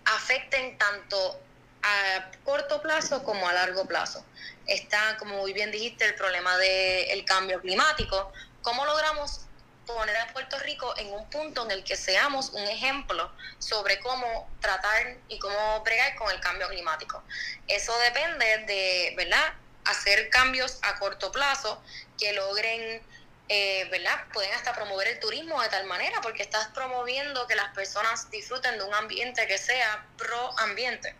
[0.04, 1.40] afecten tanto
[1.82, 4.24] a corto plazo como a largo plazo.
[4.66, 8.32] Está, como muy bien dijiste, el problema del cambio climático.
[8.62, 9.46] ¿Cómo logramos
[9.86, 14.48] poner a Puerto Rico en un punto en el que seamos un ejemplo sobre cómo
[14.60, 17.22] tratar y cómo bregar con el cambio climático?
[17.66, 19.54] Eso depende de, ¿verdad?
[19.84, 21.82] Hacer cambios a corto plazo
[22.16, 23.02] que logren
[23.48, 24.18] eh, ¿verdad?
[24.32, 28.78] Pueden hasta promover el turismo de tal manera porque estás promoviendo que las personas disfruten
[28.78, 31.14] de un ambiente que sea pro ambiente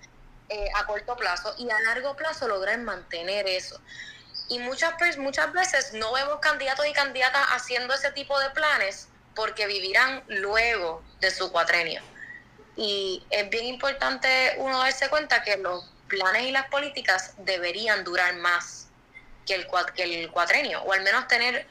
[0.49, 3.81] eh, a corto plazo y a largo plazo lograr mantener eso.
[4.49, 9.67] Y muchas, muchas veces no vemos candidatos y candidatas haciendo ese tipo de planes porque
[9.67, 12.03] vivirán luego de su cuatrenio.
[12.77, 18.35] Y es bien importante uno darse cuenta que los planes y las políticas deberían durar
[18.37, 18.89] más
[19.47, 21.67] que el, que el cuatrenio, o al menos tener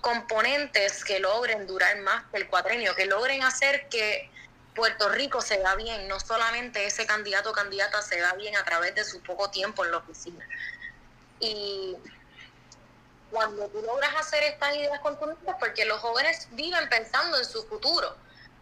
[0.00, 4.30] componentes que logren durar más que el cuatrenio, que logren hacer que
[4.74, 8.64] Puerto Rico se vea bien, no solamente ese candidato o candidata se vea bien a
[8.64, 10.46] través de su poco tiempo en la oficina.
[11.40, 11.96] Y
[13.36, 18.16] cuando tú logras hacer estas ideas contundentes, porque los jóvenes viven pensando en su futuro,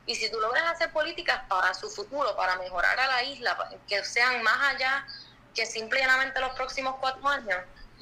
[0.05, 3.57] y si tú logras hacer políticas para su futuro, para mejorar a la isla,
[3.87, 5.07] que sean más allá
[5.55, 7.57] que simplemente los próximos cuatro años,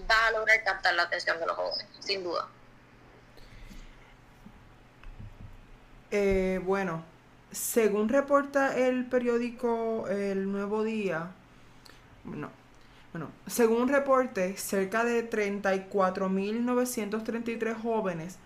[0.08, 2.48] vas a lograr captar la atención de los jóvenes, sin duda.
[6.10, 7.04] Eh, bueno,
[7.50, 11.32] según reporta el periódico El Nuevo Día,
[12.24, 12.50] bueno,
[13.12, 18.38] bueno, según un reporte, cerca de 34.933 jóvenes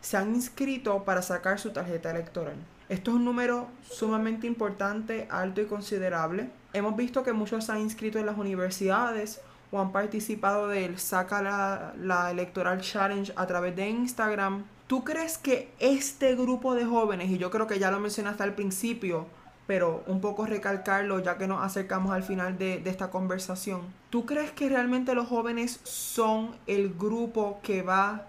[0.00, 2.56] se han inscrito para sacar su tarjeta electoral.
[2.88, 6.50] Esto es un número sumamente importante, alto y considerable.
[6.72, 11.42] Hemos visto que muchos se han inscrito en las universidades o han participado del Saca
[11.42, 17.30] la, la Electoral Challenge a través de Instagram ¿Tú crees que este grupo de jóvenes,
[17.30, 19.26] y yo creo que ya lo mencionaste al principio,
[19.72, 24.50] pero un poco recalcarlo ya que nos acercamos al final de, esta conversación, ¿tú crees
[24.50, 28.26] que realmente los jóvenes son el grupo que va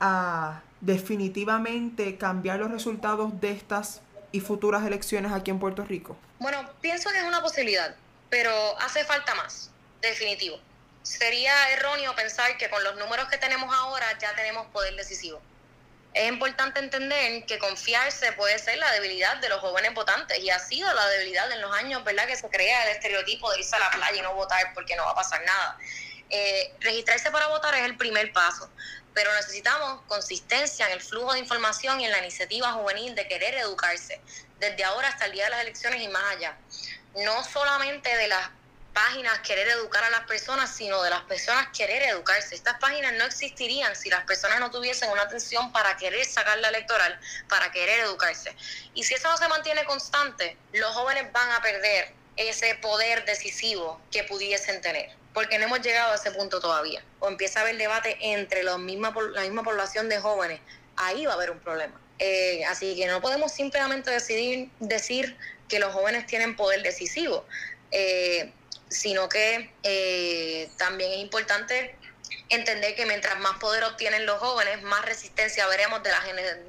[0.00, 4.00] a definitivamente cambiar los resultados de estas
[4.32, 6.16] y futuras elecciones aquí en Puerto Rico?
[6.40, 7.94] Bueno, pienso que es una posibilidad,
[8.28, 8.50] pero
[8.80, 9.70] hace falta más,
[10.02, 10.56] definitivo.
[11.04, 15.40] Sería erróneo pensar que con los números que tenemos ahora ya tenemos poder decisivo
[16.14, 20.60] es importante entender que confiarse puede ser la debilidad de los jóvenes votantes y ha
[20.60, 22.26] sido la debilidad en los años, ¿verdad?
[22.28, 25.04] Que se crea el estereotipo de irse a la playa y no votar porque no
[25.04, 25.76] va a pasar nada.
[26.30, 28.70] Eh, registrarse para votar es el primer paso,
[29.12, 33.54] pero necesitamos consistencia en el flujo de información y en la iniciativa juvenil de querer
[33.54, 34.20] educarse,
[34.60, 36.56] desde ahora hasta el día de las elecciones y más allá.
[37.16, 38.50] No solamente de las
[38.94, 42.54] páginas querer educar a las personas, sino de las personas querer educarse.
[42.54, 46.68] Estas páginas no existirían si las personas no tuviesen una atención para querer sacar la
[46.68, 47.18] electoral,
[47.48, 48.56] para querer educarse.
[48.94, 54.00] Y si eso no se mantiene constante, los jóvenes van a perder ese poder decisivo
[54.10, 57.04] que pudiesen tener, porque no hemos llegado a ese punto todavía.
[57.18, 60.60] O empieza a haber debate entre la misma, la población de jóvenes,
[60.96, 62.00] ahí va a haber un problema.
[62.20, 65.36] Eh, así que no podemos simplemente decidir, decir
[65.68, 67.44] que los jóvenes tienen poder decisivo.
[67.90, 68.52] Eh,
[68.94, 71.96] sino que eh, también es importante
[72.48, 76.10] entender que mientras más poder obtienen los jóvenes, más resistencia veremos de,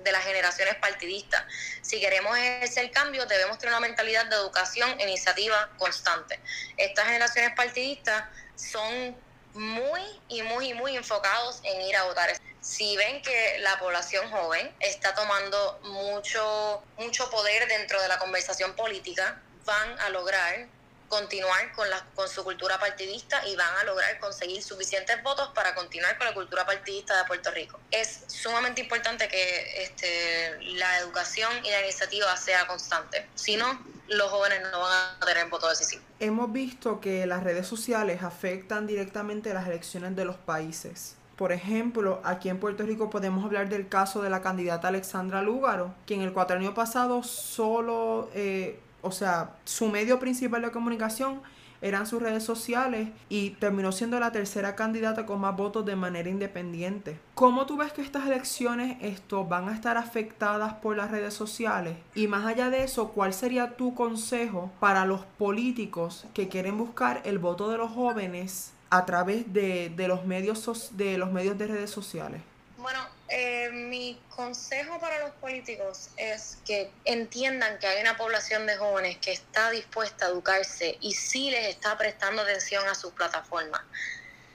[0.03, 1.43] de las generaciones partidistas.
[1.81, 6.39] Si queremos ejercer cambio, debemos tener una mentalidad de educación e iniciativa constante.
[6.77, 9.15] Estas generaciones partidistas son
[9.53, 12.29] muy y muy y muy enfocados en ir a votar.
[12.61, 18.75] Si ven que la población joven está tomando mucho, mucho poder dentro de la conversación
[18.75, 20.67] política, van a lograr
[21.07, 25.75] continuar con, la, con su cultura partidista y van a lograr conseguir suficientes votos para
[25.75, 27.79] continuar con la cultura partidista de Puerto Rico.
[27.91, 33.27] Es sumamente importante que este, la educación y la iniciativa sea constante.
[33.35, 34.91] Si no, los jóvenes no van
[35.21, 36.03] a tener voto decisivo.
[36.19, 41.15] Hemos visto que las redes sociales afectan directamente las elecciones de los países.
[41.35, 45.93] Por ejemplo, aquí en Puerto Rico podemos hablar del caso de la candidata Alexandra Lúgaro,
[46.07, 51.41] quien el cuatrenio pasado solo, eh, o sea, su medio principal de comunicación
[51.81, 56.29] eran sus redes sociales y terminó siendo la tercera candidata con más votos de manera
[56.29, 57.19] independiente.
[57.35, 61.95] ¿Cómo tú ves que estas elecciones esto, van a estar afectadas por las redes sociales?
[62.15, 67.21] Y más allá de eso, ¿cuál sería tu consejo para los políticos que quieren buscar
[67.23, 71.67] el voto de los jóvenes a través de, de los, medios, de los medios de
[71.67, 72.41] redes sociales?
[72.79, 78.77] Bueno, eh, mi consejo para los políticos es que entiendan que hay una población de
[78.77, 83.81] jóvenes que está dispuesta a educarse y sí les está prestando atención a sus plataformas.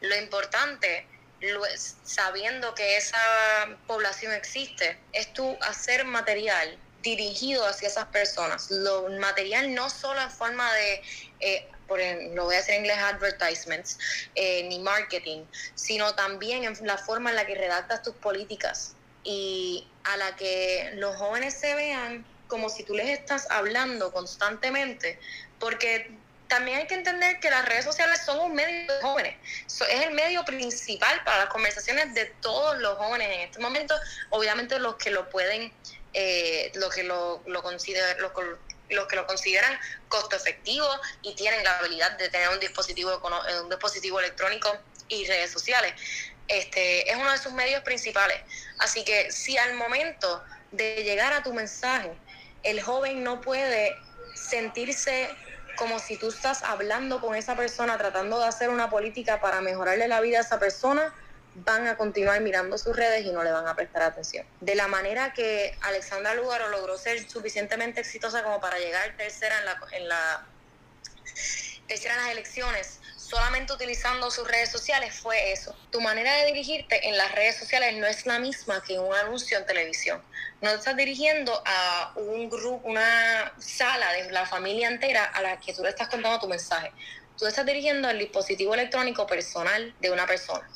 [0.00, 1.04] Lo importante,
[2.04, 3.18] sabiendo que esa
[3.88, 8.70] población existe, es tú hacer material dirigido hacia esas personas.
[8.70, 11.02] Lo material no solo en forma de
[11.40, 11.98] eh, por
[12.34, 13.98] lo voy a hacer en inglés, advertisements,
[14.36, 19.88] eh, ni marketing, sino también en la forma en la que redactas tus políticas y
[20.04, 25.18] a la que los jóvenes se vean como si tú les estás hablando constantemente,
[25.58, 26.16] porque
[26.46, 29.34] también hay que entender que las redes sociales son un medio de jóvenes,
[29.66, 33.96] es el medio principal para las conversaciones de todos los jóvenes en este momento,
[34.30, 35.72] obviamente los que lo pueden,
[36.12, 38.30] eh, los que lo, lo consideran, los,
[38.90, 39.78] los que lo consideran
[40.08, 40.86] costo efectivo
[41.22, 43.20] y tienen la habilidad de tener un dispositivo,
[43.62, 44.76] un dispositivo electrónico
[45.08, 45.94] y redes sociales.
[46.48, 48.40] Este, es uno de sus medios principales.
[48.78, 52.10] Así que si al momento de llegar a tu mensaje,
[52.62, 53.96] el joven no puede
[54.34, 55.30] sentirse
[55.76, 60.08] como si tú estás hablando con esa persona, tratando de hacer una política para mejorarle
[60.08, 61.14] la vida a esa persona,
[61.64, 64.46] van a continuar mirando sus redes y no le van a prestar atención.
[64.60, 69.64] De la manera que Alexandra Lugaro logró ser suficientemente exitosa como para llegar tercera en
[69.64, 70.46] la, en la
[71.86, 75.76] tercera en las elecciones, solamente utilizando sus redes sociales fue eso.
[75.90, 79.58] Tu manera de dirigirte en las redes sociales no es la misma que un anuncio
[79.58, 80.22] en televisión.
[80.60, 85.72] No estás dirigiendo a un grupo, una sala de la familia entera a la que
[85.72, 86.92] tú le estás contando tu mensaje.
[87.38, 90.68] Tú estás dirigiendo al dispositivo electrónico personal de una persona.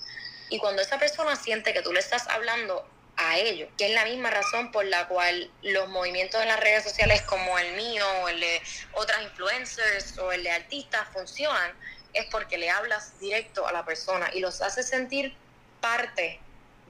[0.51, 2.87] Y cuando esa persona siente que tú le estás hablando
[3.17, 6.85] a ellos, que es la misma razón por la cual los movimientos en las redes
[6.85, 8.63] sociales como el mío o el de
[8.95, 11.73] otras influencers o el de artistas funcionan,
[12.13, 15.37] es porque le hablas directo a la persona y los haces sentir
[15.81, 16.41] parte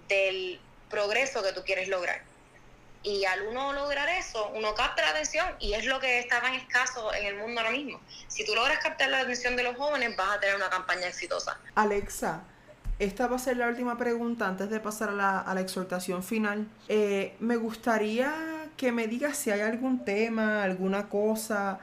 [0.09, 2.23] del progreso que tú quieres lograr.
[3.03, 6.55] Y al uno lograr eso, uno capta la atención y es lo que está tan
[6.55, 8.01] escaso en el mundo ahora mismo.
[8.29, 11.59] Si tú logras captar la atención de los jóvenes, vas a tener una campaña exitosa.
[11.75, 12.43] Alexa,
[12.99, 16.69] esta va a ser la última pregunta antes de pasar a la, exhortación final.
[16.89, 18.33] Eh, me gustaría
[18.77, 21.79] que me digas si hay algún tema, alguna cosa,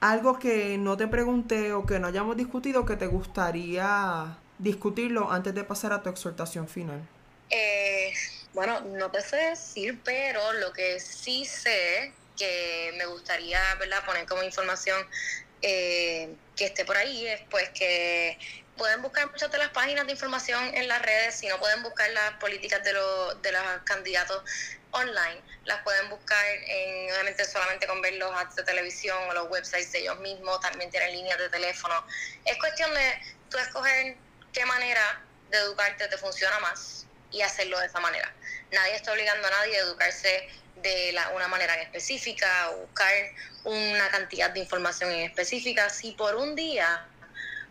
[0.00, 5.54] algo que no te pregunté o que no hayamos discutido que te gustaría discutirlo antes
[5.54, 7.00] de pasar a tu exhortación final.
[7.50, 8.12] Eh,
[8.52, 13.60] bueno, no te sé decir, pero lo que sí sé que me gustaría
[14.06, 14.98] poner como información
[15.62, 18.38] eh, que esté por ahí es pues que
[18.80, 22.10] pueden buscar muchas de las páginas de información en las redes, si no pueden buscar
[22.12, 24.42] las políticas de, los de los candidatos
[24.92, 29.50] online, las pueden buscar en, obviamente solamente con ver los ads de televisión o los
[29.50, 32.06] websites de ellos mismos, también tienen líneas de teléfono.
[32.46, 33.20] Es cuestión de
[33.50, 34.16] tú escoger
[34.50, 38.32] qué manera de educarte te funciona más y hacerlo de esa manera.
[38.72, 43.12] Nadie está obligando a nadie a educarse de la, una manera en específica o buscar
[43.64, 45.90] una cantidad de información en específica.
[45.90, 47.06] Si por un día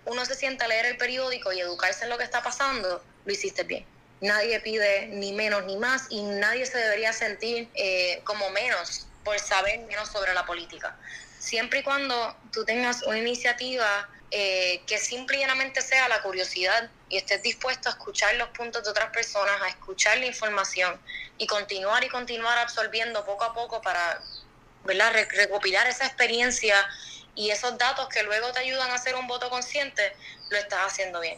[0.06, 3.32] uno se sienta a leer el periódico y educarse en lo que está pasando, lo
[3.32, 3.86] hiciste bien.
[4.22, 9.40] Nadie pide ni menos ni más y nadie se debería sentir eh, como menos por
[9.40, 10.98] saber menos sobre la política.
[11.38, 17.42] Siempre y cuando tú tengas una iniciativa eh, que simplemente sea la curiosidad y estés
[17.42, 21.00] dispuesto a escuchar los puntos de otras personas, a escuchar la información
[21.38, 24.22] y continuar y continuar absorbiendo poco a poco para
[24.84, 25.14] ¿verdad?
[25.32, 26.76] recopilar esa experiencia
[27.40, 30.12] y esos datos que luego te ayudan a hacer un voto consciente,
[30.50, 31.38] lo estás haciendo bien.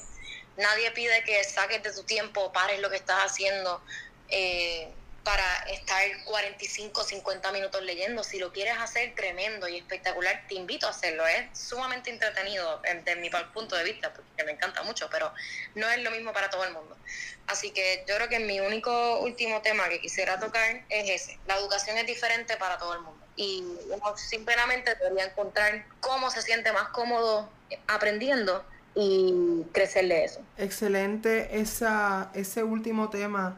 [0.57, 3.83] Nadie pide que saques de tu tiempo, pares lo que estás haciendo
[4.27, 4.91] eh,
[5.23, 8.23] para estar 45, 50 minutos leyendo.
[8.23, 11.27] Si lo quieres hacer tremendo y espectacular, te invito a hacerlo.
[11.27, 15.31] Es sumamente entretenido desde mi punto de vista, porque me encanta mucho, pero
[15.75, 16.97] no es lo mismo para todo el mundo.
[17.45, 21.37] Así que yo creo que mi único último tema que quisiera tocar es ese.
[21.45, 26.43] La educación es diferente para todo el mundo y uno simplemente debería encontrar cómo se
[26.43, 27.49] siente más cómodo
[27.87, 28.63] aprendiendo
[28.93, 30.41] y crecerle eso.
[30.57, 33.57] Excelente esa, ese último tema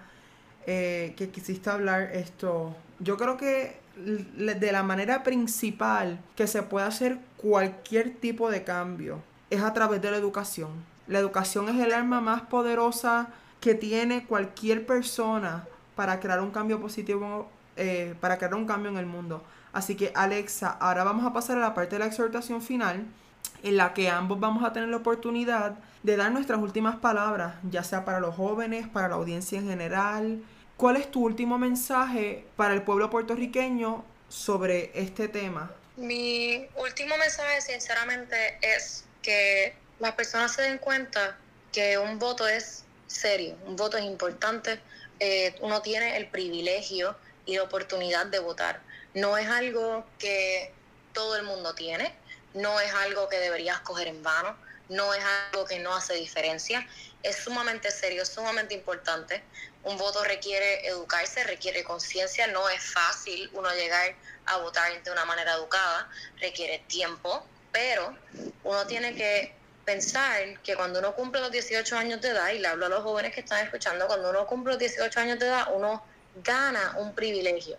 [0.66, 2.12] eh, que quisiste hablar.
[2.14, 8.64] Esto, yo creo que de la manera principal que se puede hacer cualquier tipo de
[8.64, 10.72] cambio es a través de la educación.
[11.08, 13.28] La educación es el arma más poderosa
[13.60, 15.68] que tiene cualquier persona
[15.98, 19.44] para crear un cambio positivo, eh, para crear un cambio en el mundo.
[19.74, 23.06] Así que Alexa, ahora vamos a pasar a la parte de la exhortación final,
[23.64, 27.84] en la que ambos vamos a tener la oportunidad de dar nuestras últimas palabras, ya
[27.84, 30.44] sea para los jóvenes, para la audiencia en general.
[30.78, 35.72] ¿Cuál es tu último mensaje para el pueblo puertorriqueño sobre este tema?
[35.96, 41.38] Mi último mensaje, sinceramente, es que las personas se den cuenta
[41.72, 44.80] que un voto es serio, un voto es importante,
[45.20, 47.16] eh, uno tiene el privilegio
[47.46, 48.82] y la oportunidad de votar.
[49.14, 50.74] No es algo que
[51.14, 52.14] todo el mundo tiene,
[52.54, 54.58] no es algo que deberías coger en vano,
[54.90, 56.88] no es algo que no hace diferencia,
[57.22, 59.44] es sumamente serio, sumamente importante.
[59.84, 65.26] Un voto requiere educarse, requiere conciencia, no es fácil uno llegar a votar de una
[65.26, 66.10] manera educada,
[66.40, 68.16] requiere tiempo, pero
[68.64, 69.54] uno tiene que
[69.86, 73.04] pensar que cuando uno cumple los 18 años de edad, y le hablo a los
[73.04, 76.06] jóvenes que están escuchando, cuando uno cumple los 18 años de edad, uno
[76.44, 77.78] gana un privilegio.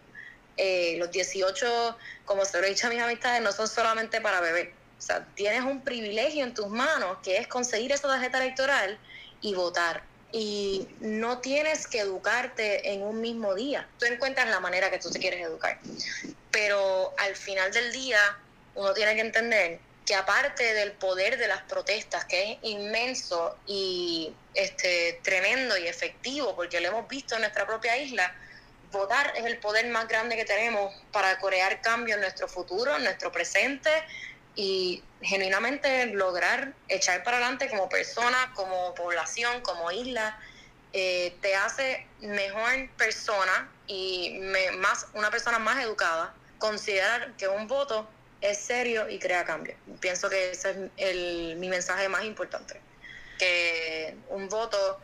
[0.56, 4.40] Eh, los 18, como se lo he dicho a mis amistades, no son solamente para
[4.40, 4.72] beber.
[4.98, 8.98] O sea, tienes un privilegio en tus manos que es conseguir esa tarjeta electoral
[9.40, 10.02] y votar.
[10.32, 13.88] Y no tienes que educarte en un mismo día.
[13.98, 15.78] Tú encuentras la manera que tú te quieres educar.
[16.50, 18.18] Pero al final del día,
[18.74, 24.34] uno tiene que entender que aparte del poder de las protestas, que es inmenso y
[24.54, 28.34] este, tremendo y efectivo, porque lo hemos visto en nuestra propia isla,
[28.94, 33.04] votar es el poder más grande que tenemos para crear cambio en nuestro futuro, en
[33.04, 33.90] nuestro presente
[34.54, 40.38] y genuinamente lograr echar para adelante como persona, como población, como isla,
[40.92, 44.38] eh, te hace mejor persona y
[44.78, 46.34] más una persona más educada.
[46.58, 48.08] Considerar que un voto
[48.40, 49.74] es serio y crea cambio.
[50.00, 52.80] Pienso que ese es el, mi mensaje más importante.
[53.38, 55.00] Que un voto,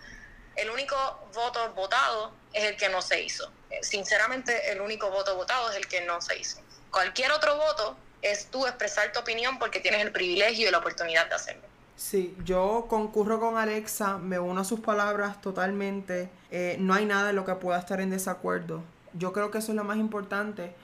[0.56, 0.96] el único
[1.34, 3.52] voto votado es el que no se hizo.
[3.82, 6.58] Sinceramente, el único voto votado es el que no se hizo.
[6.90, 11.28] Cualquier otro voto es tú expresar tu opinión porque tienes el privilegio y la oportunidad
[11.28, 11.62] de hacerlo.
[11.96, 16.30] Sí, yo concurro con Alexa, me uno a sus palabras totalmente.
[16.50, 18.82] Eh, no hay nada en lo que pueda estar en desacuerdo.
[19.12, 20.74] Yo creo que eso es lo más importante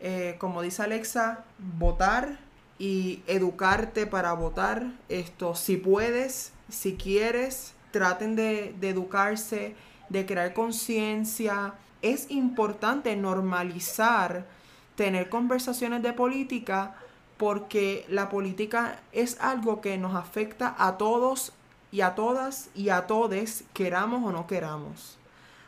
[0.00, 2.38] eh, como dice Alexa, votar
[2.78, 4.92] y educarte para votar.
[5.08, 9.74] Esto, si puedes, si quieres, traten de, de educarse,
[10.08, 11.74] de crear conciencia.
[12.02, 14.46] Es importante normalizar
[14.96, 16.94] tener conversaciones de política
[17.36, 21.52] porque la política es algo que nos afecta a todos
[21.92, 25.18] y a todas y a todes, queramos o no queramos.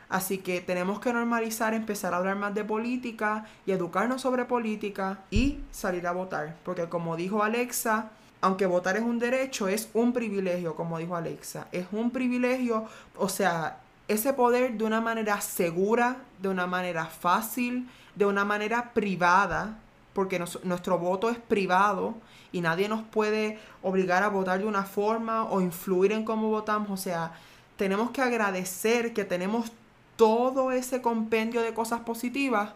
[0.09, 5.19] Así que tenemos que normalizar, empezar a hablar más de política y educarnos sobre política
[5.29, 6.55] y salir a votar.
[6.65, 8.09] Porque como dijo Alexa,
[8.41, 11.67] aunque votar es un derecho, es un privilegio, como dijo Alexa.
[11.71, 13.77] Es un privilegio, o sea,
[14.09, 19.77] ese poder de una manera segura, de una manera fácil, de una manera privada,
[20.13, 22.15] porque nuestro voto es privado
[22.51, 26.89] y nadie nos puede obligar a votar de una forma o influir en cómo votamos.
[26.89, 27.33] O sea,
[27.77, 29.71] tenemos que agradecer que tenemos
[30.15, 32.71] todo ese compendio de cosas positivas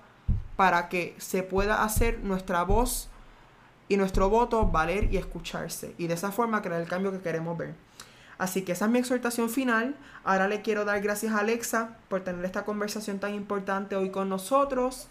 [0.56, 3.10] para que se pueda hacer nuestra voz
[3.90, 5.96] y nuestro voto valer y escucharse.
[5.98, 7.74] Y de esa forma crear el cambio que queremos ver.
[8.44, 9.96] Así que esa es mi exhortación final.
[10.26, 14.28] Ahora le quiero dar gracias a Alexa por tener esta conversación tan importante hoy con
[14.28, 15.08] nosotros.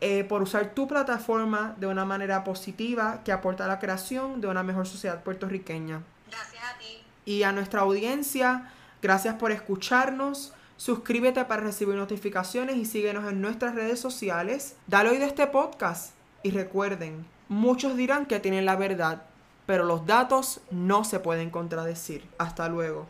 [0.00, 4.48] Eh, por usar tu plataforma de una manera positiva que aporta a la creación de
[4.48, 6.02] una mejor sociedad puertorriqueña.
[6.28, 7.04] Gracias a ti.
[7.24, 10.52] Y a nuestra audiencia, gracias por escucharnos.
[10.76, 14.74] Suscríbete para recibir notificaciones y síguenos en nuestras redes sociales.
[14.88, 19.22] Dale oído a este podcast y recuerden, muchos dirán que tienen la verdad,
[19.66, 22.24] pero los datos no se pueden contradecir.
[22.38, 23.06] Hasta luego.